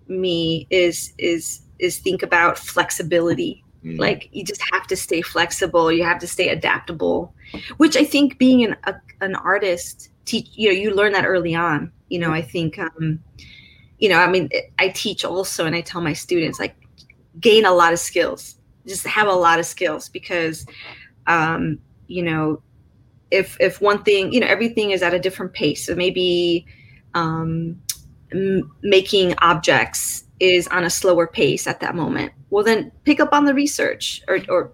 [0.08, 4.00] me is is is think about flexibility mm.
[4.00, 7.34] like you just have to stay flexible you have to stay adaptable
[7.78, 11.56] which i think being an a, an artist teach you know you learn that early
[11.56, 13.20] on you know i think um
[13.98, 16.76] you know i mean i teach also and i tell my students like
[17.40, 18.56] gain a lot of skills
[18.86, 20.66] just have a lot of skills because
[21.28, 22.62] um you know
[23.32, 26.66] if if one thing you know everything is at a different pace so maybe
[27.14, 27.80] um
[28.32, 32.32] m- making objects is on a slower pace at that moment.
[32.50, 34.72] Well then pick up on the research or or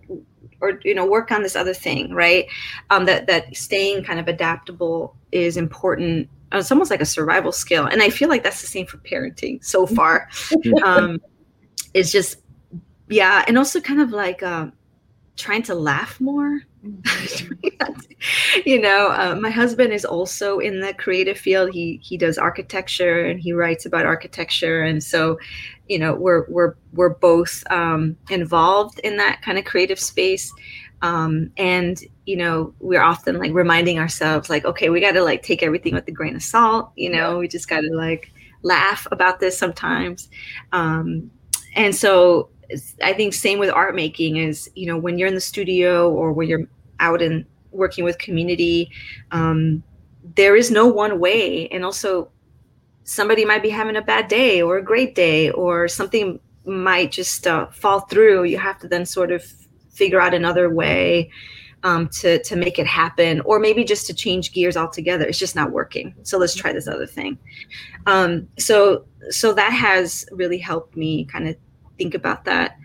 [0.62, 2.46] or you know work on this other thing right?
[2.90, 6.30] Um that that staying kind of adaptable is important.
[6.54, 8.98] Uh, it's almost like a survival skill and i feel like that's the same for
[9.00, 10.30] parenting so far.
[10.84, 11.20] Um
[11.94, 12.38] it's just
[13.10, 14.74] yeah and also kind of like um
[15.36, 16.62] trying to laugh more
[18.66, 21.72] you know, uh, my husband is also in the creative field.
[21.74, 25.40] He he does architecture and he writes about architecture, and so,
[25.88, 30.52] you know, we're we're we're both um, involved in that kind of creative space.
[31.02, 35.44] Um, and you know, we're often like reminding ourselves, like, okay, we got to like
[35.44, 36.92] take everything with a grain of salt.
[36.96, 38.32] You know, we just got to like
[38.62, 40.30] laugh about this sometimes.
[40.72, 41.32] Um,
[41.76, 42.50] and so
[43.02, 46.32] I think same with art making is, you know, when you're in the studio or
[46.32, 46.68] when you're
[47.00, 48.90] out and working with community
[49.32, 49.84] um,
[50.36, 51.68] there is no one way.
[51.70, 52.30] And also
[53.04, 57.46] somebody might be having a bad day or a great day or something might just
[57.46, 58.46] uh, fall through.
[58.46, 59.44] You have to then sort of
[59.92, 61.30] figure out another way
[61.84, 65.26] um, to to make it happen or maybe just to change gears altogether.
[65.26, 66.16] It's just not working.
[66.24, 67.38] So let's try this other thing.
[68.08, 71.56] Um, so so that has really helped me kind of
[71.98, 72.78] think about that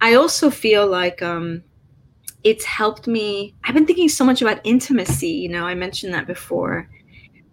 [0.00, 1.62] i also feel like um,
[2.44, 3.54] it's helped me.
[3.64, 5.30] I've been thinking so much about intimacy.
[5.30, 6.88] You know, I mentioned that before.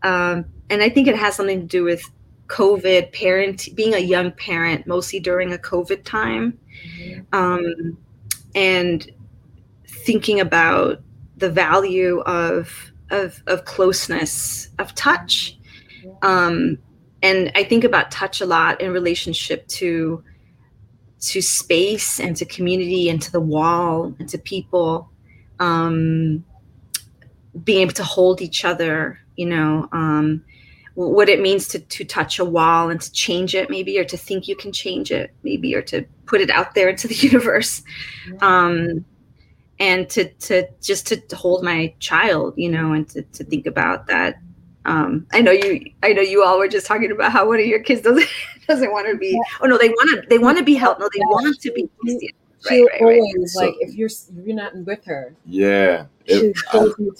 [0.03, 2.03] Um, and I think it has something to do with
[2.47, 6.59] COVID, parent, being a young parent, mostly during a COVID time.
[6.85, 7.21] Mm-hmm.
[7.33, 7.97] Um,
[8.53, 9.09] and
[9.87, 11.01] thinking about
[11.37, 15.57] the value of, of, of closeness, of touch.
[16.21, 16.77] Um,
[17.23, 20.21] and I think about touch a lot in relationship to
[21.21, 25.09] to space and to community and to the wall and to people
[25.59, 26.43] um,
[27.63, 30.43] being able to hold each other you know um,
[30.95, 34.17] what it means to, to touch a wall and to change it maybe or to
[34.17, 37.81] think you can change it maybe or to put it out there into the universe.
[38.41, 39.05] Um,
[39.81, 44.05] and to to just to hold my child you know and to, to think about
[44.07, 44.35] that
[44.85, 45.91] um, I know you.
[46.01, 48.27] I know you all were just talking about how one of your kids doesn't
[48.67, 49.39] doesn't want to be.
[49.61, 50.27] Oh no, they want to.
[50.29, 50.99] They want to be helped.
[50.99, 51.89] No, they want to be.
[52.67, 53.67] She right, right, always right.
[53.67, 55.35] like if you're if you're not with her.
[55.45, 56.55] Yeah, if,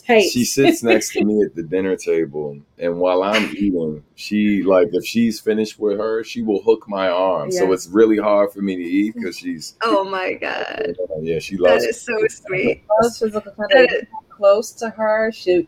[0.07, 4.62] I, she sits next to me at the dinner table, and while I'm eating, she
[4.62, 7.49] like if she's finished with her, she will hook my arm.
[7.51, 7.62] Yeah.
[7.62, 9.76] So it's really hard for me to eat because she's.
[9.82, 10.95] Oh my god!
[11.22, 11.84] Yeah, she loves.
[11.84, 12.84] That is so sweet.
[13.18, 13.34] She's
[14.30, 15.32] close to her.
[15.32, 15.68] She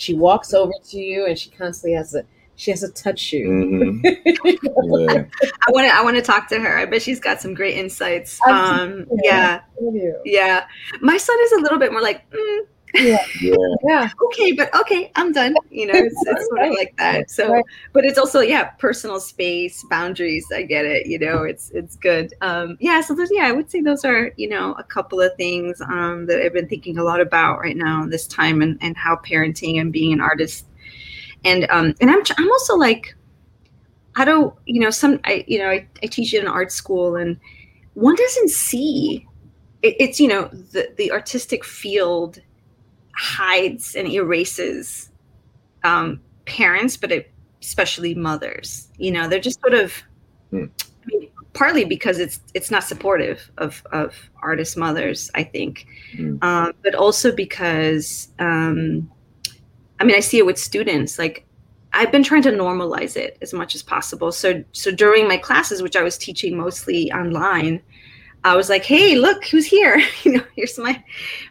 [0.00, 2.24] she walks over to you and she constantly has a
[2.56, 3.48] she has to touch you.
[3.48, 4.04] Mm-hmm.
[4.34, 5.24] yeah.
[5.66, 6.78] I want to I want to talk to her.
[6.78, 8.38] I bet she's got some great insights.
[8.46, 9.62] Um, yeah,
[10.26, 10.66] yeah.
[11.00, 12.60] My son is a little bit more like, mm,
[12.94, 13.24] yeah.
[13.82, 14.10] yeah.
[14.26, 15.54] Okay, but okay, I'm done.
[15.70, 17.30] You know, it's, it's sort of like that.
[17.30, 17.64] So, right.
[17.92, 20.46] but it's also yeah, personal space, boundaries.
[20.54, 21.06] I get it.
[21.06, 22.34] You know, it's it's good.
[22.40, 23.00] Um, yeah.
[23.00, 26.26] So those, yeah, I would say those are you know a couple of things um,
[26.26, 29.16] that I've been thinking a lot about right now in this time and and how
[29.16, 30.66] parenting and being an artist,
[31.44, 33.14] and um and I'm I'm also like,
[34.16, 37.16] I don't you know some I you know I, I teach in an art school
[37.16, 37.38] and
[37.94, 39.26] one doesn't see
[39.82, 42.40] it, it's you know the the artistic field
[43.20, 45.10] hides and erases
[45.84, 48.88] um, parents, but it, especially mothers.
[48.96, 49.92] You know, they're just sort of
[50.50, 50.64] hmm.
[50.80, 56.36] I mean, partly because it's it's not supportive of of artist mothers, I think, hmm.
[56.40, 59.10] um, but also because um,
[60.00, 61.18] I mean, I see it with students.
[61.18, 61.44] Like,
[61.92, 64.32] I've been trying to normalize it as much as possible.
[64.32, 67.82] So so during my classes, which I was teaching mostly online.
[68.44, 70.02] I was like, "Hey, look who's here!
[70.22, 71.02] you know, here's my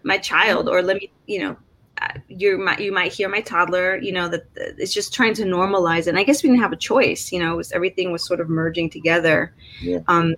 [0.03, 1.57] my child." Or let me, you know,
[2.01, 3.97] uh, you might you might hear my toddler.
[3.97, 6.07] You know that it's just trying to normalize.
[6.07, 7.31] And I guess we didn't have a choice.
[7.31, 9.53] You know, was, everything was sort of merging together.
[9.81, 9.99] Yeah.
[10.07, 10.35] Um,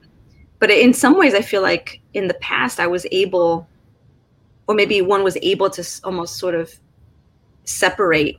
[0.60, 3.68] but in some ways, I feel like in the past I was able,
[4.68, 6.72] or maybe one was able to almost sort of
[7.64, 8.38] separate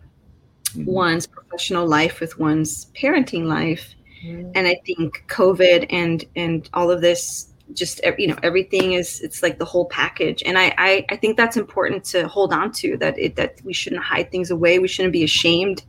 [0.67, 0.85] mm-hmm.
[0.85, 3.95] one's professional life with one's parenting life.
[4.25, 4.53] Mm-hmm.
[4.55, 9.43] And I think COVID and and all of this just you know everything is it's
[9.43, 12.97] like the whole package and I, I i think that's important to hold on to
[12.99, 15.85] that it that we shouldn't hide things away we shouldn't be ashamed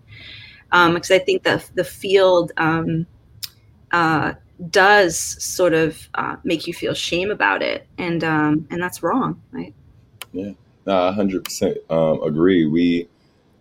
[0.71, 3.05] um because i think the the field um
[3.93, 4.33] uh,
[4.69, 9.41] does sort of uh, make you feel shame about it, and um, and that's wrong,
[9.51, 9.73] right?
[10.33, 10.51] Yeah,
[10.85, 12.65] no, hundred percent um, agree.
[12.65, 13.07] We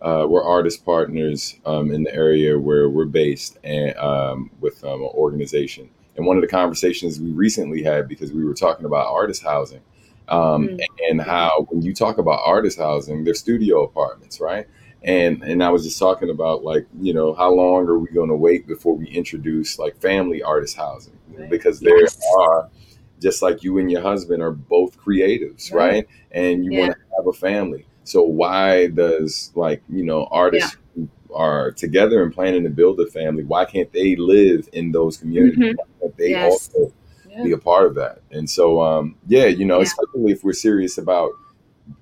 [0.01, 5.01] uh, we're artist partners um, in the area where we're based, and um, with um,
[5.01, 5.89] an organization.
[6.15, 9.81] And one of the conversations we recently had because we were talking about artist housing,
[10.27, 10.79] um, mm-hmm.
[11.09, 14.67] and how when you talk about artist housing, they're studio apartments, right?
[15.03, 18.29] and and I was just talking about like you know how long are we going
[18.29, 21.49] to wait before we introduce like family artist housing right.
[21.49, 22.19] because there yes.
[22.39, 22.69] are
[23.21, 26.07] just like you and your husband are both creatives right, right?
[26.31, 26.79] and you yeah.
[26.79, 30.79] want to have a family so why does like you know artists yeah.
[31.33, 35.75] Are together and planning to build a family why can't they live in those communities
[35.75, 36.07] mm-hmm.
[36.17, 36.51] they yes.
[36.51, 36.93] also
[37.29, 37.43] yeah.
[37.43, 40.97] be a part of that and so um yeah you know especially if we're serious
[40.97, 41.31] about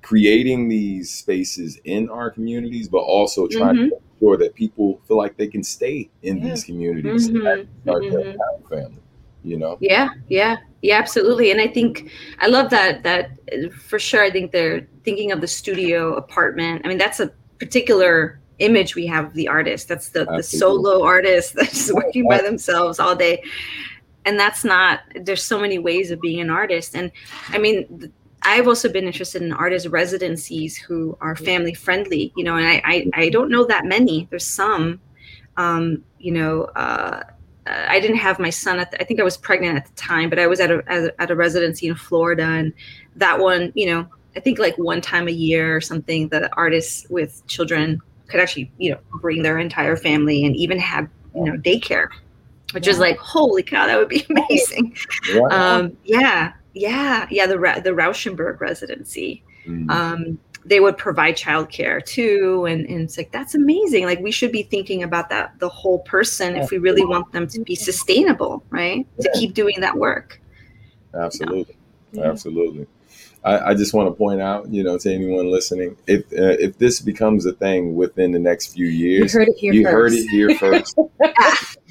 [0.02, 3.90] creating these spaces in our communities, but also trying mm-hmm.
[3.90, 6.50] to make sure that people feel like they can stay in yeah.
[6.50, 7.46] these communities mm-hmm.
[7.46, 8.68] and start mm-hmm.
[8.68, 8.98] family.
[9.44, 9.78] You know?
[9.80, 11.52] Yeah, yeah, yeah, absolutely.
[11.52, 13.02] And I think I love that.
[13.04, 13.32] That
[13.74, 14.24] for sure.
[14.24, 16.84] I think they're thinking of the studio apartment.
[16.86, 19.88] I mean, that's a particular image we have of the artist.
[19.88, 23.44] That's the the solo artist that's working by themselves all day.
[24.26, 26.96] And that's not there's so many ways of being an artist.
[26.96, 27.12] And
[27.50, 28.12] i mean
[28.44, 32.82] I've also been interested in artist residencies who are family friendly, you know, and I,
[32.84, 34.28] I, I don't know that many.
[34.32, 35.00] There's some,
[35.58, 37.22] um, you know, uh,
[37.68, 40.30] I didn't have my son at the, I think I was pregnant at the time,
[40.30, 42.44] but I was at a, at a residency in Florida.
[42.44, 42.74] And
[43.16, 47.06] that one, you know, I think like one time a year or something, the artists
[47.10, 48.02] with children
[48.32, 52.10] could actually, you know, bring their entire family and even have, you know, daycare,
[52.74, 52.94] which yeah.
[52.94, 54.96] is like, holy cow, that would be amazing.
[55.32, 55.42] Yeah.
[55.52, 59.44] Um, yeah yeah, yeah, the the Rauschenberg residency.
[59.66, 59.90] Mm.
[59.90, 64.06] Um, they would provide childcare too, and, and it's like that's amazing.
[64.06, 67.48] Like we should be thinking about that the whole person if we really want them
[67.48, 69.06] to be sustainable, right?
[69.18, 69.24] Yeah.
[69.32, 70.40] To keep doing that work.
[71.14, 71.76] Absolutely,
[72.14, 72.32] you know?
[72.32, 72.88] absolutely.
[73.44, 76.78] I, I, just want to point out, you know, to anyone listening, if uh, if
[76.78, 80.16] this becomes a thing within the next few years, you heard it here you first.
[80.16, 80.98] Heard it here first.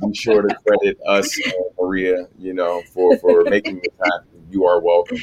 [0.02, 4.66] I'm sure to credit us, uh, Maria, you know, for for making this happen you
[4.66, 5.18] are welcome.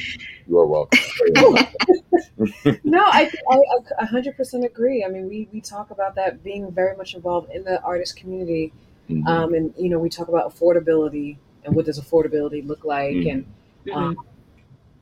[0.46, 0.98] You are welcome.
[2.84, 5.04] no, I, I, 100% agree.
[5.04, 8.72] I mean, we, we talk about that being very much involved in the artist community.
[9.08, 9.26] Mm-hmm.
[9.26, 13.28] Um, and, you know, we talk about affordability and what does affordability look like mm-hmm.
[13.28, 13.46] and,
[13.94, 14.27] um, mm-hmm.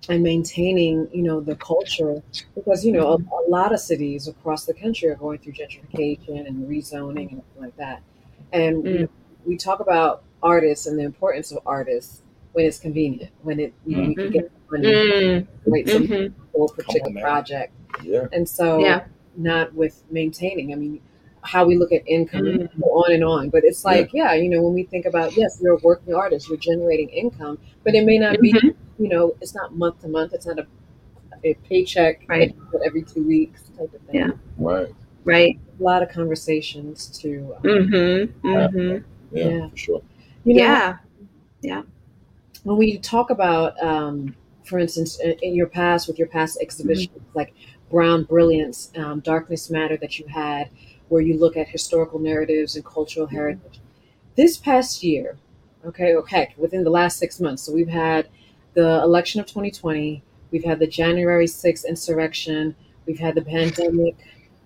[0.08, 2.22] And maintaining, you know, the culture
[2.54, 6.46] because, you know, a, a, lot of cities across the country are going through gentrification
[6.46, 8.02] and rezoning and like that.
[8.52, 9.00] And mm.
[9.44, 13.74] we, we talk about artists and the importance of artists when it's convenient, when it
[13.84, 14.76] you know, we can get mm-hmm.
[14.76, 15.70] money, mm-hmm.
[15.70, 15.88] right?
[15.88, 16.42] Some mm-hmm.
[16.52, 17.72] for a particular project.
[18.02, 18.26] Yeah.
[18.32, 19.04] And so yeah.
[19.36, 20.72] not with maintaining.
[20.72, 21.00] I mean,
[21.46, 22.82] how we look at income mm-hmm.
[22.82, 23.50] on and on.
[23.50, 24.32] But it's like, yeah.
[24.32, 24.42] yeah.
[24.42, 27.94] you know, when we think about yes, you're a working artist, you're generating income, but
[27.94, 29.02] it may not be, mm-hmm.
[29.02, 30.32] you know, it's not month to month.
[30.32, 30.66] It's not a,
[31.44, 32.54] a paycheck right.
[32.84, 34.14] every two weeks type of thing.
[34.14, 34.30] Yeah.
[34.58, 34.94] Right.
[35.24, 35.58] Right.
[35.78, 37.54] A lot of conversations to.
[37.56, 38.48] Um, mm-hmm.
[38.48, 39.36] Mm-hmm.
[39.36, 40.02] Yeah, yeah, for sure.
[40.44, 40.96] You know, yeah.
[41.62, 41.82] Yeah
[42.66, 44.34] when we talk about, um,
[44.64, 47.38] for instance, in, in, your past with your past exhibitions, mm-hmm.
[47.38, 47.54] like
[47.90, 50.68] Brown Brilliance, um, Darkness Matter that you had,
[51.08, 53.36] where you look at historical narratives and cultural mm-hmm.
[53.36, 53.80] heritage.
[54.36, 55.38] This past year,
[55.84, 58.28] okay, or heck, within the last six months, so we've had
[58.74, 62.74] the election of 2020, we've had the January 6th insurrection,
[63.06, 64.16] we've had the pandemic,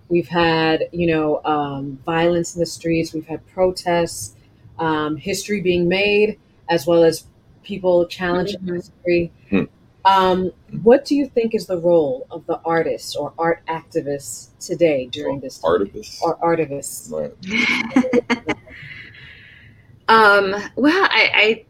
[0.09, 4.35] we've had, you know, um, violence in the streets, we've had protests,
[4.79, 6.37] um, history being made,
[6.69, 7.25] as well as
[7.63, 8.75] people challenging mm-hmm.
[8.75, 9.31] history.
[9.49, 9.63] Hmm.
[10.03, 15.07] Um, what do you think is the role of the artist or art activist today
[15.07, 15.71] during this time?
[15.71, 16.21] Artivists.
[16.21, 17.11] Or artivists.
[17.11, 18.47] Right.
[20.07, 21.65] um, well, I,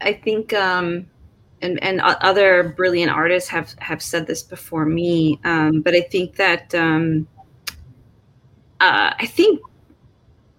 [0.00, 1.06] I, I think, um,
[1.62, 6.36] and, and other brilliant artists have, have said this before me, um, but I think
[6.36, 7.28] that, um,
[8.80, 9.60] uh, I think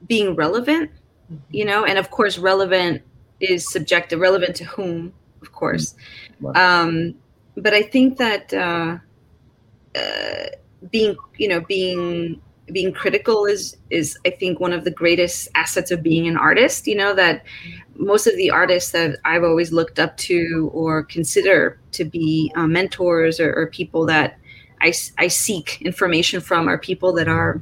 [0.07, 0.91] being relevant,
[1.31, 1.35] mm-hmm.
[1.51, 3.01] you know, and of course, relevant
[3.39, 5.13] is subjective, relevant to whom,
[5.47, 5.95] of course.
[6.55, 7.15] Um,
[7.55, 8.97] but I think that uh,
[9.95, 10.45] uh,
[10.91, 12.41] being, you know, being
[12.71, 16.85] being critical is is I think one of the greatest assets of being an artist.
[16.85, 17.43] You know that
[17.95, 22.67] most of the artists that I've always looked up to or consider to be uh,
[22.67, 24.37] mentors or, or, people that
[24.81, 27.59] I, I seek information from are people that are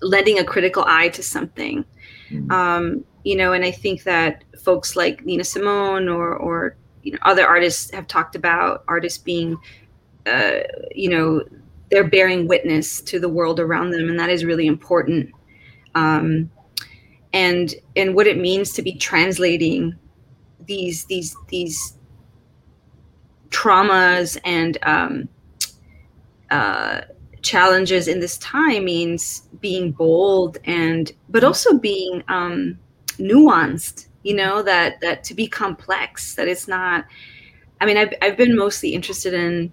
[0.00, 1.84] lending a critical eye to something.
[2.30, 2.50] Mm-hmm.
[2.50, 7.18] Um, you know, and I think that folks like Nina Simone or, or you know,
[7.22, 9.56] other artists have talked about artists being,
[10.26, 10.60] uh,
[10.92, 11.44] you know,
[11.90, 15.30] they're bearing witness to the world around them, and that is really important.
[15.94, 16.50] Um,
[17.32, 19.94] and and what it means to be translating
[20.66, 21.98] these these these
[23.50, 25.28] traumas and um,
[26.50, 27.02] uh,
[27.42, 32.78] challenges in this time means being bold and but also being um,
[33.18, 37.04] nuanced you know that that to be complex that it's not
[37.80, 39.72] i mean I've, I've been mostly interested in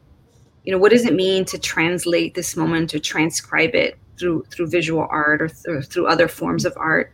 [0.63, 4.67] you know what does it mean to translate this moment or transcribe it through through
[4.67, 7.11] visual art or, th- or through other forms of art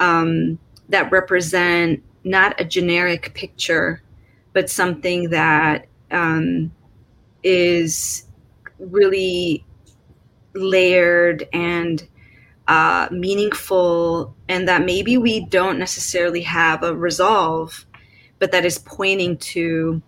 [0.00, 0.58] um,
[0.88, 4.00] that represent not a generic picture
[4.54, 6.72] but something that um,
[7.42, 8.26] is
[8.78, 9.64] really
[10.54, 12.08] layered and
[12.68, 17.86] uh, meaningful, and that maybe we don't necessarily have a resolve,
[18.38, 20.02] but that is pointing to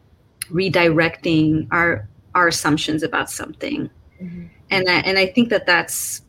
[0.51, 3.91] redirecting our our assumptions about something.
[4.23, 4.47] Mm-hmm.
[4.71, 6.23] And I, and I think that that's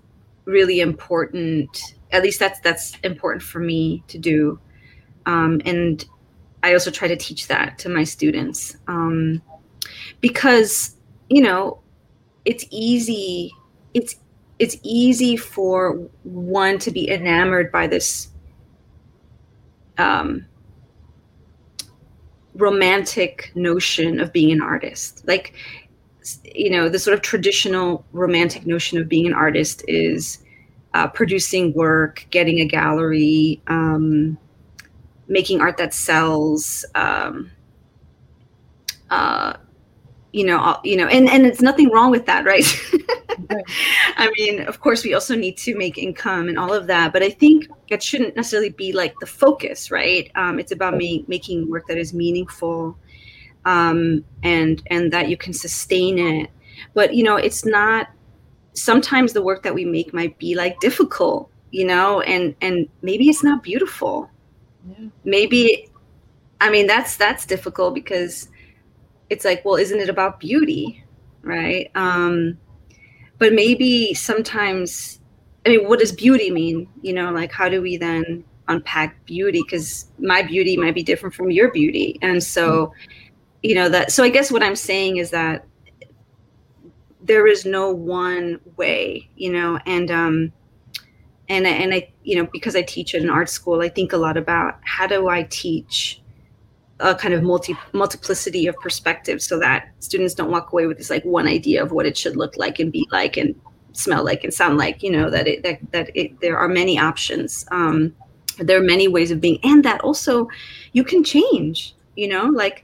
[0.46, 1.96] really important.
[2.12, 4.60] At least that's that's important for me to do.
[5.26, 6.04] Um, and
[6.64, 9.42] I also try to teach that to my students um,
[10.22, 10.96] because
[11.30, 11.80] you know
[12.46, 13.54] it's easy
[13.94, 14.16] it's
[14.60, 15.94] it's easy for
[16.24, 18.30] one to be enamored by this
[19.98, 20.46] um,
[22.56, 25.24] romantic notion of being an artist.
[25.26, 25.54] Like
[26.44, 30.40] you know the sort of traditional romantic notion of being an artist is
[30.94, 34.38] uh, producing work getting a gallery um,
[35.28, 37.52] making art that sells um,
[39.10, 39.54] uh,
[40.34, 42.66] you know you know and and it's nothing wrong with that right
[44.18, 47.24] I mean, of course, we also need to make income and all of that, but
[47.24, 50.32] I think it shouldn't necessarily be like the focus, right?
[50.36, 52.98] Um, it's about me making work that is meaningful,
[53.66, 56.50] um, and and that you can sustain it.
[56.94, 58.08] But you know, it's not.
[58.74, 63.28] Sometimes the work that we make might be like difficult, you know, and and maybe
[63.28, 64.30] it's not beautiful.
[64.88, 65.08] Yeah.
[65.26, 65.90] Maybe,
[66.62, 68.48] I mean, that's that's difficult because
[69.30, 71.04] it's like, well, isn't it about beauty,
[71.42, 71.92] right?
[71.96, 72.58] Um,
[73.40, 75.20] but maybe sometimes
[75.66, 76.88] i mean what does beauty mean?
[77.02, 79.64] You know like how do we then unpack beauty?
[79.66, 82.20] Because my beauty might be different from your beauty.
[82.22, 82.94] And so
[83.64, 85.66] you know that so i guess what i'm saying is that
[87.22, 90.52] there is no one way you know and um
[91.50, 94.18] and and i you know because i teach at an art school i think a
[94.18, 96.19] lot about how do i teach
[97.00, 101.10] a kind of multi multiplicity of perspectives so that students don't walk away with this
[101.10, 103.56] like one idea of what it should look like and be like and
[103.94, 106.98] smell like and sound like you know that it that, that it, there are many
[107.00, 107.66] options.
[107.72, 108.16] Um,
[108.58, 110.50] there are many ways of being and that also
[110.92, 112.84] you can change you know like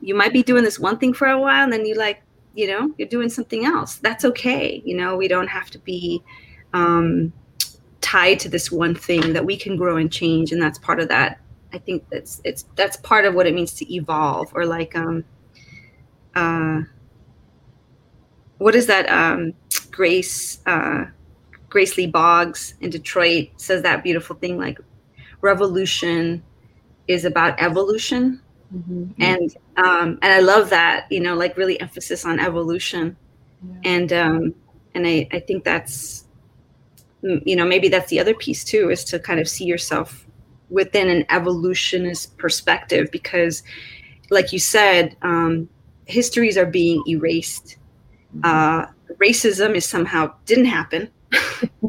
[0.00, 2.22] you might be doing this one thing for a while and then you like
[2.54, 3.96] you know you're doing something else.
[3.96, 6.22] That's okay you know we don't have to be
[6.72, 7.32] um,
[8.00, 11.08] tied to this one thing that we can grow and change and that's part of
[11.08, 11.38] that
[11.72, 15.24] I think that's it's that's part of what it means to evolve or like um
[16.34, 16.82] uh
[18.58, 19.54] what is that um
[19.90, 21.04] Grace uh
[21.68, 24.78] Grace Lee Boggs in Detroit says that beautiful thing like
[25.40, 26.42] revolution
[27.08, 28.40] is about evolution
[28.74, 29.10] mm-hmm.
[29.20, 33.16] and um and I love that you know like really emphasis on evolution
[33.62, 33.80] yeah.
[33.84, 34.54] and um
[34.94, 36.24] and I I think that's
[37.22, 40.26] you know maybe that's the other piece too is to kind of see yourself
[40.70, 43.62] within an evolutionist perspective because
[44.30, 45.68] like you said um,
[46.06, 47.76] histories are being erased.
[48.34, 48.40] Mm-hmm.
[48.44, 51.10] uh, racism is somehow didn't happen.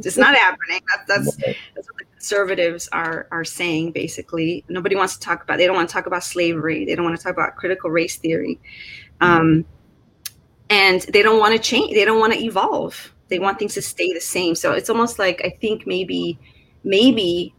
[0.04, 0.82] It's not happening.
[0.90, 1.36] That's, that's,
[1.76, 4.66] that's what the conservatives are are saying basically.
[4.68, 6.86] Nobody wants to talk about they don't want to talk about slavery.
[6.86, 8.60] They don't want to talk about critical race theory.
[9.20, 9.64] Um,
[10.72, 13.14] and they don't want to change they don't want to evolve.
[13.28, 14.56] They want things to stay the same.
[14.56, 16.40] So it's almost like i think maybe
[16.84, 17.54] maybe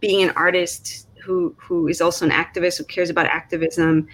[0.00, 4.06] being an artist who who is also an activist who cares about activism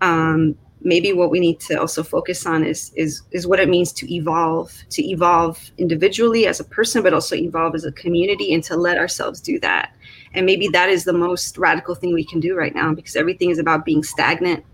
[0.00, 3.92] um, maybe what we need to also focus on is is is what it means
[3.92, 8.62] to evolve to evolve individually as a person but also evolve as a community and
[8.62, 9.94] to let ourselves do that
[10.34, 13.50] and maybe that is the most radical thing we can do right now because everything
[13.50, 14.64] is about being stagnant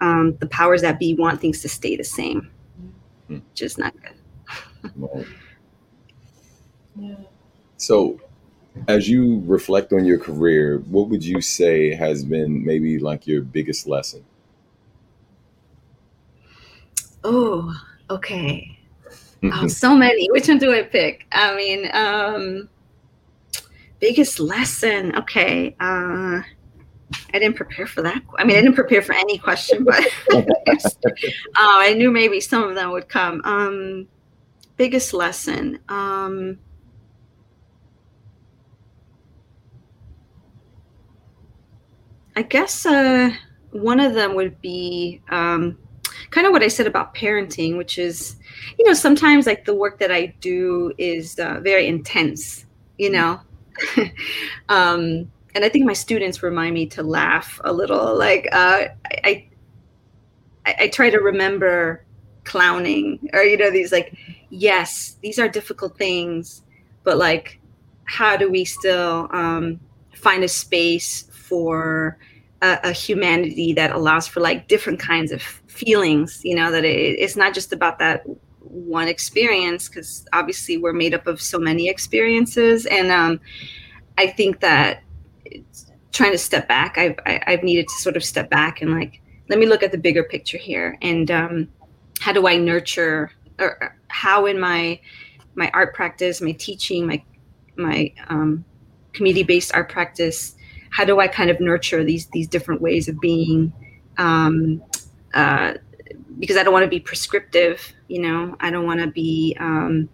[0.00, 2.48] um, the powers that be want things to stay the same
[3.28, 3.44] mm-hmm.
[3.48, 4.14] which is not good
[6.96, 7.14] yeah.
[7.76, 8.20] so
[8.88, 13.42] as you reflect on your career, what would you say has been maybe like your
[13.42, 14.24] biggest lesson?
[17.24, 17.74] Oh,
[18.10, 18.78] okay.
[19.44, 20.30] oh, so many.
[20.30, 21.26] Which one do I pick?
[21.32, 22.68] I mean, um,
[24.00, 25.16] biggest lesson.
[25.16, 25.76] Okay.
[25.78, 26.40] Uh,
[27.34, 28.22] I didn't prepare for that.
[28.38, 30.42] I mean, I didn't prepare for any question, but uh,
[31.56, 33.42] I knew maybe some of them would come.
[33.44, 34.08] Um,
[34.76, 35.78] biggest lesson.
[35.88, 36.58] Um,
[42.34, 43.30] I guess uh,
[43.72, 45.78] one of them would be um,
[46.30, 48.36] kind of what I said about parenting, which is,
[48.78, 52.66] you know, sometimes like the work that I do is uh, very intense,
[52.98, 53.40] you know.
[54.68, 58.16] um, and I think my students remind me to laugh a little.
[58.16, 58.86] Like uh,
[59.24, 59.48] I,
[60.64, 62.04] I, I try to remember
[62.44, 64.16] clowning or you know these like,
[64.50, 66.62] yes, these are difficult things,
[67.04, 67.60] but like,
[68.04, 69.80] how do we still um,
[70.14, 72.16] find a space for
[72.62, 76.40] a, a, humanity that allows for like different kinds of feelings?
[76.44, 78.24] You know that it, it's not just about that
[78.72, 83.38] one experience because obviously we're made up of so many experiences and um,
[84.16, 85.02] i think that
[86.10, 89.58] trying to step back I've, I've needed to sort of step back and like let
[89.58, 91.68] me look at the bigger picture here and um,
[92.20, 94.98] how do i nurture or how in my
[95.54, 97.22] my art practice my teaching my
[97.76, 98.64] my um,
[99.12, 100.56] community based art practice
[100.92, 103.72] how do i kind of nurture these these different ways of being
[104.18, 104.82] um,
[105.34, 105.74] uh,
[106.38, 108.54] because i don't want to be prescriptive you know?
[108.60, 110.08] I don't want to be um,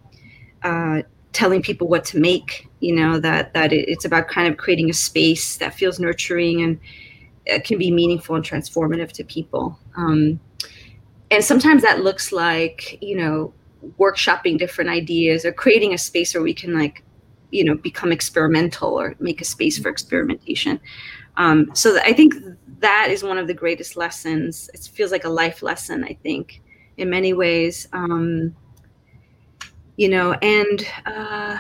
[0.62, 1.03] uh,
[1.33, 4.93] telling people what to make you know that that it's about kind of creating a
[4.93, 6.79] space that feels nurturing and
[7.45, 9.79] it can be meaningful and transformative to people.
[9.97, 10.39] Um,
[11.31, 13.53] and sometimes that looks like you know
[13.99, 17.03] workshopping different ideas or creating a space where we can like
[17.51, 20.80] you know become experimental or make a space for experimentation.
[21.36, 22.34] Um, so i think
[22.80, 24.70] that is one of the greatest lessons.
[24.74, 26.61] It feels like a life lesson i think
[26.96, 27.88] in many ways.
[27.92, 28.55] Um,
[29.96, 31.59] you know and uh,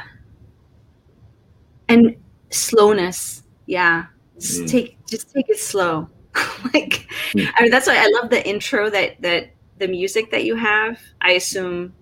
[1.88, 2.16] and
[2.50, 3.42] slowness.
[3.66, 4.06] Yeah.
[4.38, 4.70] Just mm.
[4.70, 6.08] take just take it slow.
[6.74, 7.48] Like mm.
[7.56, 11.00] i mean that's why i love the intro that that the music that you have.
[11.20, 11.94] I assume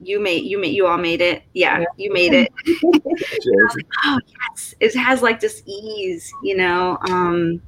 [0.00, 1.86] you made you made you all made it yeah, yeah.
[1.96, 7.60] you made it like, oh yes it has like this ease you know um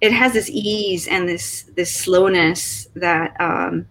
[0.00, 3.86] it has this ease and this this slowness that um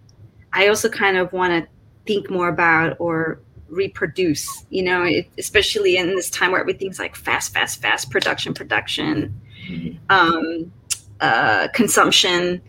[0.52, 1.68] i also kind of want to
[2.06, 7.14] think more about or reproduce you know it, especially in this time where everything's like
[7.14, 9.38] fast fast fast production production
[9.68, 9.96] mm-hmm.
[10.10, 10.72] um,
[11.20, 12.60] uh, consumption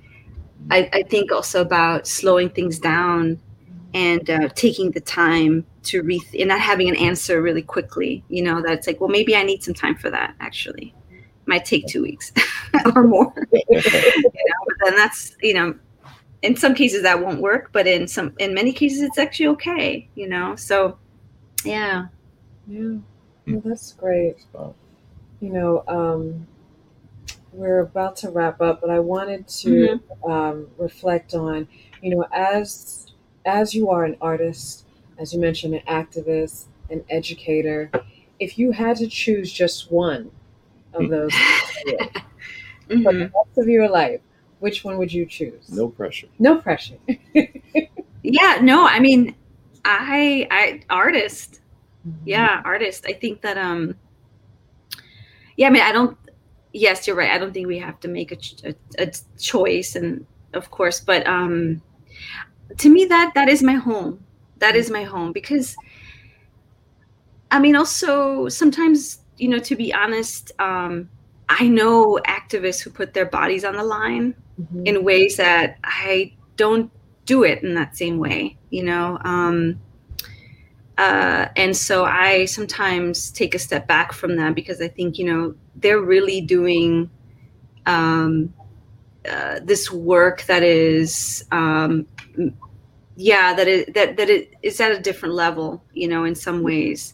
[0.71, 3.39] I, I, think also about slowing things down
[3.93, 8.43] and uh, taking the time to re and not having an answer really quickly you
[8.43, 10.93] know that's like well maybe i need some time for that actually.
[11.45, 12.31] Might take two weeks
[12.95, 13.33] or more.
[13.69, 15.75] You know, but then that's you know
[16.43, 20.07] in some cases that won't work but in some in many cases it's actually okay
[20.15, 20.97] you know so
[21.65, 22.05] yeah.
[22.67, 22.97] Yeah.
[23.47, 24.37] Well, that's great.
[25.39, 26.47] You know um
[27.51, 30.31] we're about to wrap up but i wanted to mm-hmm.
[30.31, 31.67] um, reflect on
[32.01, 33.08] you know as
[33.49, 34.85] as you are an artist
[35.17, 37.91] as you mentioned an activist an educator
[38.39, 40.31] if you had to choose just one
[40.93, 41.09] of mm.
[41.09, 41.31] those
[41.87, 43.03] mm-hmm.
[43.03, 44.21] for the rest of your life
[44.59, 45.69] which one would you choose?
[45.69, 46.27] No pressure.
[46.37, 46.97] No pressure.
[48.23, 49.35] yeah, no, I mean,
[49.85, 51.61] I I artist.
[52.07, 52.29] Mm-hmm.
[52.29, 53.05] Yeah, artist.
[53.07, 53.95] I think that um
[55.57, 56.17] yeah, I mean, I don't
[56.73, 57.31] yes, you're right.
[57.31, 58.37] I don't think we have to make a,
[58.69, 61.81] a, a choice and of course, but um
[62.77, 64.23] to me that that is my home.
[64.57, 65.75] That is my home because
[67.51, 71.09] I mean also sometimes, you know, to be honest, um
[71.49, 74.85] I know activists who put their bodies on the line mm-hmm.
[74.85, 76.91] in ways that I don't
[77.25, 79.17] do it in that same way, you know.
[79.21, 79.79] Um,
[80.97, 85.25] uh, and so I sometimes take a step back from that because I think, you
[85.25, 87.09] know, they're really doing
[87.85, 88.53] um,
[89.27, 92.05] uh, this work that is, um,
[93.15, 96.63] yeah, that it that that it is at a different level, you know, in some
[96.63, 97.13] ways.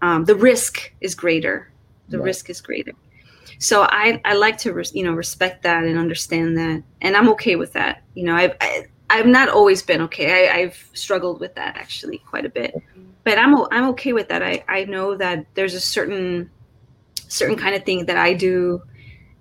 [0.00, 1.70] Um, the risk is greater.
[2.08, 2.26] The right.
[2.26, 2.92] risk is greater
[3.58, 7.56] so I, I like to you know respect that and understand that and i'm okay
[7.56, 10.76] with that you know i've I, have i have not always been okay I, have
[10.92, 12.74] struggled with that actually quite a bit
[13.24, 16.50] but i'm i'm okay with that i i know that there's a certain
[17.28, 18.82] certain kind of thing that i do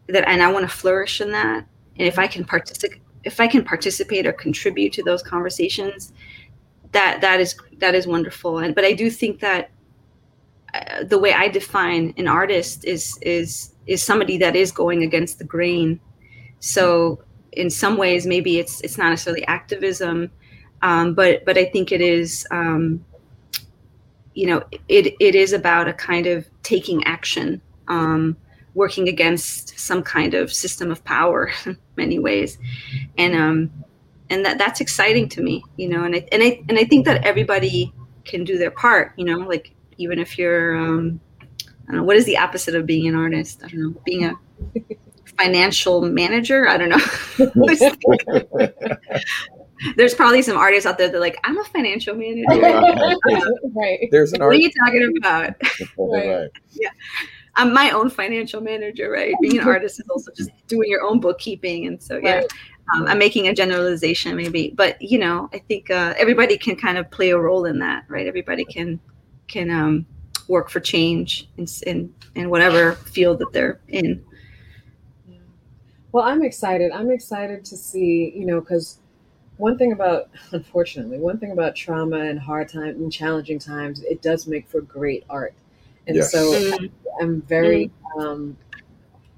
[0.07, 1.65] that and i want to flourish in that
[1.97, 6.13] and if i can participate if i can participate or contribute to those conversations
[6.91, 9.69] that that is that is wonderful and but i do think that
[10.73, 15.39] uh, the way i define an artist is is is somebody that is going against
[15.39, 15.99] the grain.
[16.59, 17.23] So
[17.53, 20.29] in some ways, maybe it's it's not necessarily activism,
[20.81, 22.45] um, but but I think it is.
[22.51, 23.03] Um,
[24.33, 28.37] you know, it it is about a kind of taking action, um,
[28.77, 32.57] working against some kind of system of power, in many ways,
[33.17, 33.71] and um,
[34.29, 35.63] and that that's exciting to me.
[35.75, 37.91] You know, and I and I and I think that everybody
[38.23, 39.13] can do their part.
[39.17, 41.19] You know, like even if you're um,
[41.61, 43.61] I don't know what is the opposite of being an artist.
[43.63, 44.35] I don't know, being a
[45.37, 46.67] financial manager.
[46.67, 48.67] I don't know.
[49.95, 52.45] There's probably some artists out there that are like, I'm a financial manager.
[53.75, 54.07] right.
[54.11, 55.53] There's an what are you talking about?
[55.97, 56.49] right.
[57.57, 59.33] I'm my own financial manager, right?
[59.41, 62.53] Being an artist is also just doing your own bookkeeping, and so yeah, Right.
[62.93, 66.97] um, I'm making a generalization maybe, but you know, I think uh, everybody can kind
[66.97, 68.27] of play a role in that, right?
[68.27, 68.99] Everybody can
[69.47, 70.05] can um,
[70.47, 74.23] work for change in, in in whatever field that they're in.
[76.11, 76.91] Well, I'm excited.
[76.91, 78.99] I'm excited to see, you know, because
[79.57, 84.21] one thing about, unfortunately, one thing about trauma and hard times and challenging times, it
[84.21, 85.53] does make for great art.
[86.07, 86.31] And Yes.
[86.31, 86.89] so Mm,
[87.21, 88.57] I'm very um,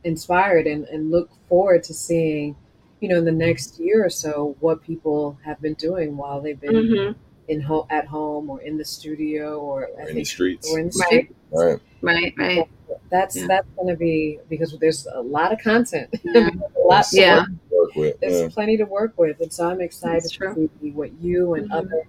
[0.04, 2.56] inspired and, and look forward to seeing,
[3.00, 6.60] you know, in the next year or so, what people have been doing while they've
[6.60, 7.16] been mhm,
[7.48, 10.72] in ho- at home or in the studio or I In the streets.
[10.72, 11.08] or in the Right.
[11.08, 11.36] street.
[11.52, 11.80] Right.
[12.02, 12.70] Right, right.
[13.10, 13.48] That's Yeah.
[13.48, 16.50] that's going to be because there's a lot of content, Yeah.
[16.78, 17.40] a lot Yeah.
[17.40, 18.20] work Work with.
[18.20, 18.50] there's Yeah.
[18.50, 20.70] plenty to work with and so i'm excited That's to true.
[20.82, 21.74] see what you and Mhm.
[21.76, 22.04] other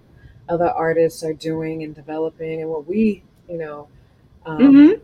[0.49, 3.87] other artists are doing and developing and what we you know
[4.45, 5.01] um, Mhm.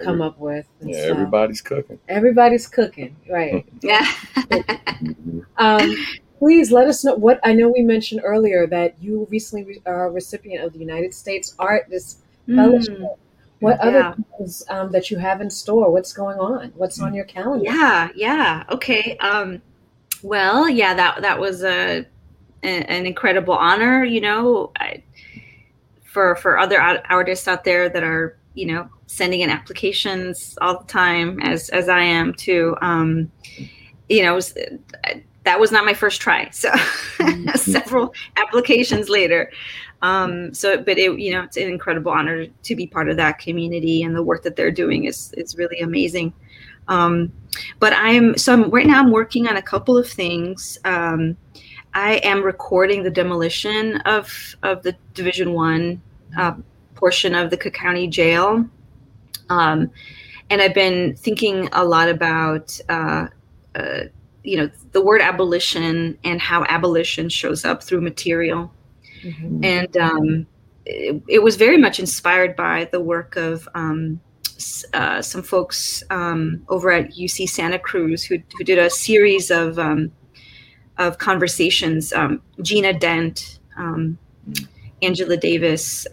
[0.00, 1.98] come up with and Yeah, so everybody's cooking.
[2.08, 4.06] everybody's cooking right Yeah.
[5.58, 5.94] Um,
[6.38, 10.06] please let us know what i know we mentioned earlier that you recently re- are
[10.06, 13.16] a recipient of the united states artist fellowship Mm.
[13.60, 13.88] what Yeah.
[13.88, 17.64] other things um, that you have in store what's going on what's on your calendar
[17.64, 18.62] Yeah, yeah.
[18.70, 19.16] Okay.
[19.18, 19.60] Um,
[20.22, 22.06] well, yeah, that that was a,
[22.62, 24.02] a- an incredible honor.
[24.04, 25.02] You know, I,
[26.04, 30.86] for for other artists out there that are you know sending in applications all the
[30.86, 32.76] time, as as I am too.
[32.80, 33.30] Um,
[34.08, 34.56] you know, was,
[35.44, 36.48] that was not my first try.
[36.50, 36.74] So
[37.54, 39.50] several applications later.
[40.00, 43.38] Um, so, but it, you know, it's an incredible honor to be part of that
[43.38, 46.32] community, and the work that they're doing is is really amazing.
[46.88, 47.32] Um,
[47.80, 50.78] but I'm so I'm, right now I'm working on a couple of things.
[50.84, 51.36] Um,
[51.94, 54.30] I am recording the demolition of
[54.62, 56.00] of the Division One
[56.36, 56.54] uh,
[56.98, 58.66] portion of the Cook County Jail,
[59.50, 59.90] um,
[60.50, 63.28] and I've been thinking a lot about uh,
[63.74, 64.00] uh,
[64.44, 68.72] you know the word abolition and how abolition shows up through material
[69.24, 69.64] Mhm.
[69.64, 70.46] and um,
[70.86, 74.20] it, it was very much inspired by the work of um,
[74.94, 79.78] uh, some folks um, over at UC Santa Cruz who, who did a series of
[79.78, 80.12] um,
[80.98, 82.12] of conversations.
[82.12, 84.18] Um, Gina Dent, um,
[85.02, 86.06] Angela Davis,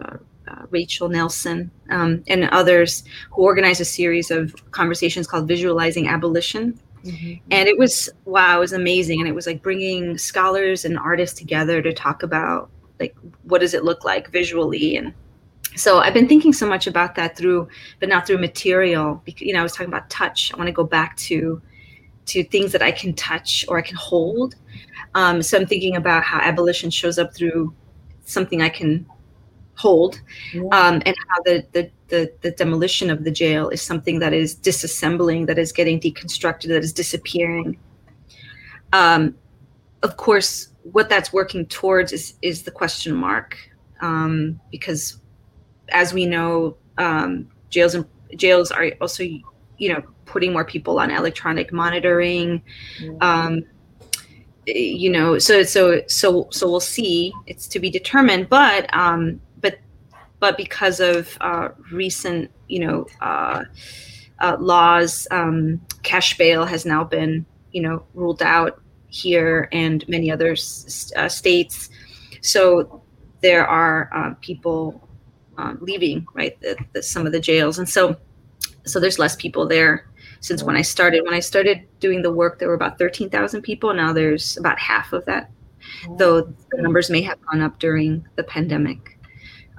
[0.00, 0.16] uh,
[0.48, 6.78] uh, Rachel Nelson, um, and others who organized a series of conversations called Visualizing Abolition.
[7.04, 7.40] Mhm.
[7.50, 9.20] and it was wow it was amazing.
[9.20, 13.72] And it was like bringing scholars and artists together to talk about like what does
[13.72, 14.96] it look like visually?
[14.98, 15.14] And
[15.76, 17.68] so i've been thinking so much about that through
[18.00, 19.22] but not through material.
[19.24, 20.52] Because you know i was talking about touch.
[20.52, 21.62] I want to go back to
[22.26, 24.56] to things that i can touch or i can hold.
[25.14, 27.72] Um, so i'm thinking about how abolition shows up through
[28.24, 29.06] something i can
[29.80, 30.20] hold
[30.52, 30.62] Yeah.
[30.78, 34.56] um, and how the, the the the demolition of the jail is something that is
[34.68, 37.78] disassembling, that is getting deconstructed, that is disappearing.
[38.92, 39.34] Um,
[40.02, 40.50] of course,
[40.92, 43.56] what that's working towards is is the question mark,
[44.00, 45.20] um, because
[46.02, 48.04] as we know, um, jails and
[48.36, 52.62] jails are also you know putting more people on electronic monitoring.
[53.20, 53.64] Um,
[54.66, 57.32] you know, so so so so we'll see.
[57.46, 59.40] It's to be determined, but um,
[60.40, 63.64] but because of uh, recent, you know, uh,
[64.40, 70.30] uh, laws, um, cash bail has now been, you know, ruled out here and many
[70.30, 71.90] other s- uh, states.
[72.40, 73.02] So
[73.42, 75.06] there are uh, people
[75.58, 78.16] um, leaving, right, the, the, some of the jails, and so
[78.86, 80.08] so there's less people there
[80.40, 81.22] since when I started.
[81.24, 83.92] When I started doing the work, there were about thirteen thousand people.
[83.92, 85.50] Now there's about half of that,
[86.16, 89.18] though the numbers may have gone up during the pandemic.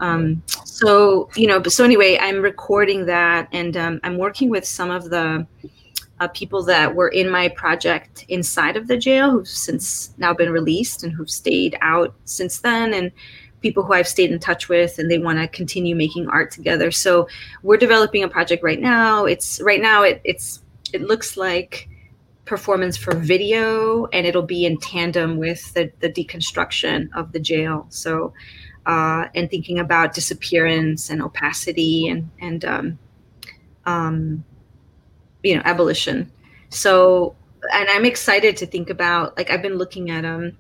[0.01, 4.89] Um, so you know, so anyway, I'm recording that, and um, I'm working with some
[4.89, 5.45] of the
[6.19, 10.51] uh, people that were in my project inside of the jail, who've since now been
[10.51, 13.11] released and who've stayed out since then, and
[13.61, 16.89] people who I've stayed in touch with, and they want to continue making art together.
[16.91, 17.27] So
[17.61, 19.25] we're developing a project right now.
[19.25, 21.87] It's right now it it's it looks like
[22.45, 27.85] performance for video, and it'll be in tandem with the the deconstruction of the jail.
[27.89, 28.33] So
[28.85, 32.99] uh, and thinking about disappearance and opacity and and um,
[33.85, 34.43] um,
[35.43, 36.31] you know abolition.
[36.69, 37.35] So
[37.73, 40.57] and I'm excited to think about like I've been looking at um,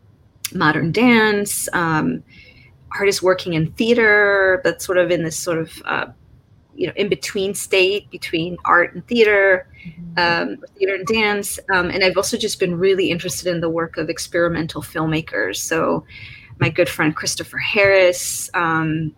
[0.53, 2.23] modern dance, um,
[2.97, 6.05] artists working in theater, but sort of in this sort of uh,
[6.75, 9.67] you know in between state between art and theater
[10.17, 11.59] um, theater and dance.
[11.73, 15.57] Um, and i've also just been really interested in the work of experimental filmmakers.
[15.57, 16.05] So
[16.61, 19.13] my good friend christopher harris um,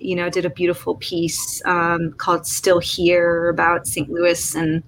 [0.00, 4.82] you know did a beautiful piece um, called still here about st louis and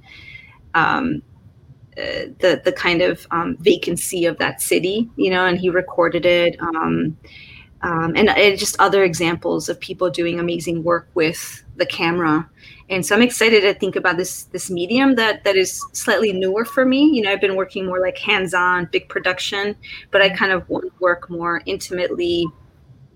[0.75, 1.23] um,
[1.97, 6.27] uh, the the kind of um, vacancy of that city you know and he recorded
[6.27, 6.57] it
[7.83, 12.49] um, and, and, just other examples of people doing amazing work with the camera.
[12.91, 16.65] And so I'm excited to think about this this medium that that is slightly newer
[16.65, 17.05] for me.
[17.13, 19.77] You know, I've been working more like hands-on, big production,
[20.11, 22.47] but I kind of want to work more intimately,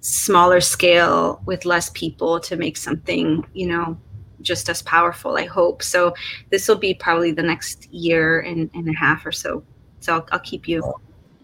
[0.01, 3.99] smaller scale with less people to make something, you know,
[4.43, 5.37] just as powerful.
[5.37, 6.15] I hope so.
[6.51, 9.65] This will be probably the next year and, and a half or so.
[10.01, 10.83] So I'll, I'll keep you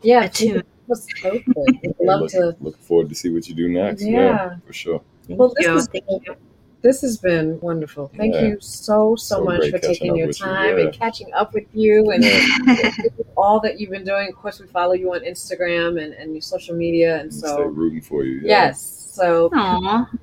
[0.02, 1.94] yeah attuned was so good.
[2.00, 4.02] love look, to look forward to see what you do next.
[4.02, 5.02] Yeah, yeah for sure.
[5.26, 5.76] Thank well, this, you.
[5.76, 6.36] Is,
[6.80, 8.10] this has been wonderful.
[8.16, 8.42] Thank yeah.
[8.42, 10.84] you so, so, so much for taking your time you, yeah.
[10.84, 12.24] and catching up with you and
[13.36, 14.28] all that you've been doing.
[14.28, 17.18] Of course, we follow you on Instagram and, and your social media.
[17.20, 18.40] And so, Stay rooting for you.
[18.42, 18.80] Yes.
[18.80, 19.50] So,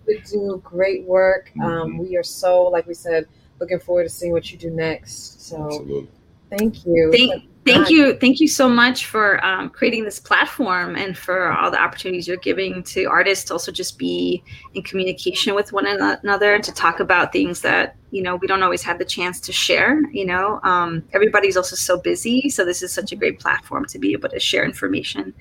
[0.07, 1.51] you do great work.
[1.61, 1.81] Um, mm-hmm.
[1.81, 3.27] Um, we are so, like we said,
[3.59, 5.45] looking forward to seeing what you do next.
[5.45, 6.09] So, Absolutely.
[6.49, 7.11] thank you.
[7.11, 11.71] Thank, thank you thank you so much for um, creating this platform and for all
[11.71, 14.43] the opportunities you're giving to artists to also just be
[14.73, 18.63] in communication with one another and to talk about things that you know we don't
[18.63, 22.81] always have the chance to share you know um, everybody's also so busy so this
[22.81, 25.33] is such a great platform to be able to share information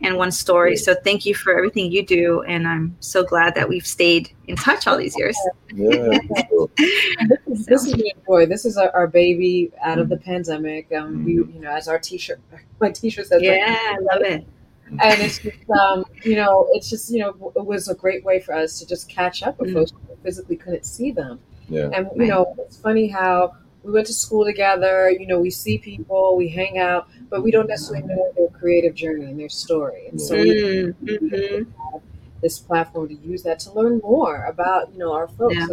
[0.00, 0.76] and one story.
[0.76, 4.56] So thank you for everything you do and i'm so glad that we've stayed in
[4.56, 5.36] touch all these years.
[5.74, 6.18] Yeah,
[7.46, 7.94] this, this is
[8.26, 10.90] joy this is our, our, baby out of the pandemic.
[10.92, 12.40] Um, we you know as our t-shirt
[12.80, 14.46] my t-shirt says yeah i love it.
[14.90, 18.40] and it's just um, you know it's just you know it was a great way
[18.40, 19.78] for us to just catch up with mm-hmm.
[19.78, 21.38] folks who physically couldn't see them
[21.68, 21.90] yeah.
[21.92, 25.10] And you know, it's funny how we went to school together.
[25.10, 28.94] You know, we see people, we hang out, but we don't necessarily know their creative
[28.94, 30.08] journey and their story.
[30.08, 31.04] And so mm-hmm.
[31.06, 32.02] we have
[32.42, 35.56] this platform to use that to learn more about you know our folks.
[35.56, 35.66] Yeah.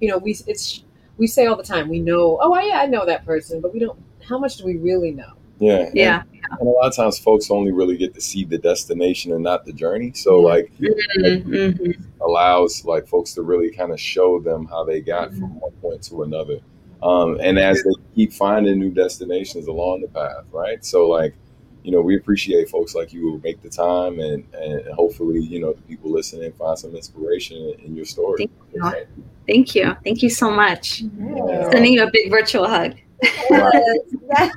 [0.00, 0.84] You know, we it's
[1.18, 2.38] we say all the time we know.
[2.40, 3.98] Oh, yeah, I know that person, but we don't.
[4.28, 5.32] How much do we really know?
[5.58, 5.90] Yeah.
[5.94, 6.22] Yeah.
[6.50, 9.64] And, a lot of times folks only really get to see the destination and not
[9.64, 10.12] the journey.
[10.14, 11.84] So like, mm-hmm.
[11.84, 15.40] like allows like folks to really kind of show them how they got mm-hmm.
[15.40, 16.58] from one point to another.
[17.02, 20.84] Um, and as they keep finding new destinations along the path, right?
[20.84, 21.34] So like,
[21.82, 25.60] you know, we appreciate folks like you who make the time and, and hopefully, you
[25.60, 28.48] know, the people listening find some inspiration in, your story.
[28.48, 29.06] Thank you.
[29.46, 29.96] Thank you.
[30.02, 31.02] Thank you so much.
[31.02, 31.70] Yeah.
[31.70, 32.96] Sending you a big virtual hug.
[33.22, 34.52] Yes.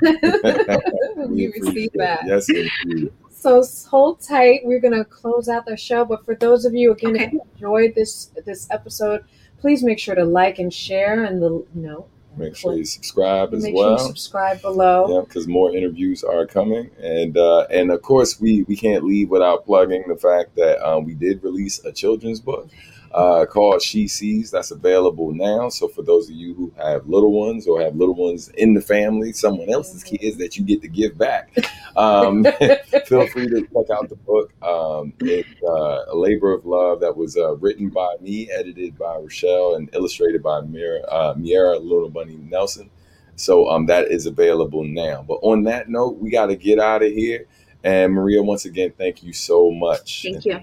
[1.28, 2.22] we received that.
[2.26, 3.12] Yes, indeed.
[3.30, 4.62] So hold tight.
[4.64, 6.04] We're gonna close out the show.
[6.06, 7.26] But for those of you again, okay.
[7.26, 9.24] if you enjoyed this this episode,
[9.60, 13.54] please make sure to like and share and the you know make sure you subscribe
[13.54, 13.98] as make well.
[13.98, 15.08] Sure subscribe below.
[15.08, 19.30] Yeah, because more interviews are coming, and uh, and of course we we can't leave
[19.30, 22.70] without plugging the fact that um, we did release a children's book
[23.12, 24.52] uh, called She Sees.
[24.52, 25.70] That's available now.
[25.70, 28.82] So for those of you who have little ones or have little ones in the
[28.82, 31.52] family, someone else's kids that you get to give back,
[31.96, 32.44] um,
[33.06, 34.52] feel free to check out the book.
[34.64, 39.16] Um, it's uh, a labor of love that was uh, written by me, edited by
[39.16, 42.90] Rochelle, and illustrated by Miera, uh, Miera Luna Bunny Nelson.
[43.36, 45.24] So um, that is available now.
[45.28, 47.46] But on that note, we got to get out of here.
[47.84, 50.24] And Maria, once again, thank you so much.
[50.24, 50.60] Thank you.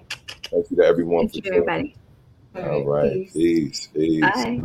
[0.50, 1.28] Thank you to everyone.
[1.28, 1.96] Thank you, everybody.
[2.58, 3.24] All right.
[3.32, 3.34] Peace.
[3.86, 3.86] Peace.
[3.88, 4.20] peace.
[4.20, 4.60] Bye.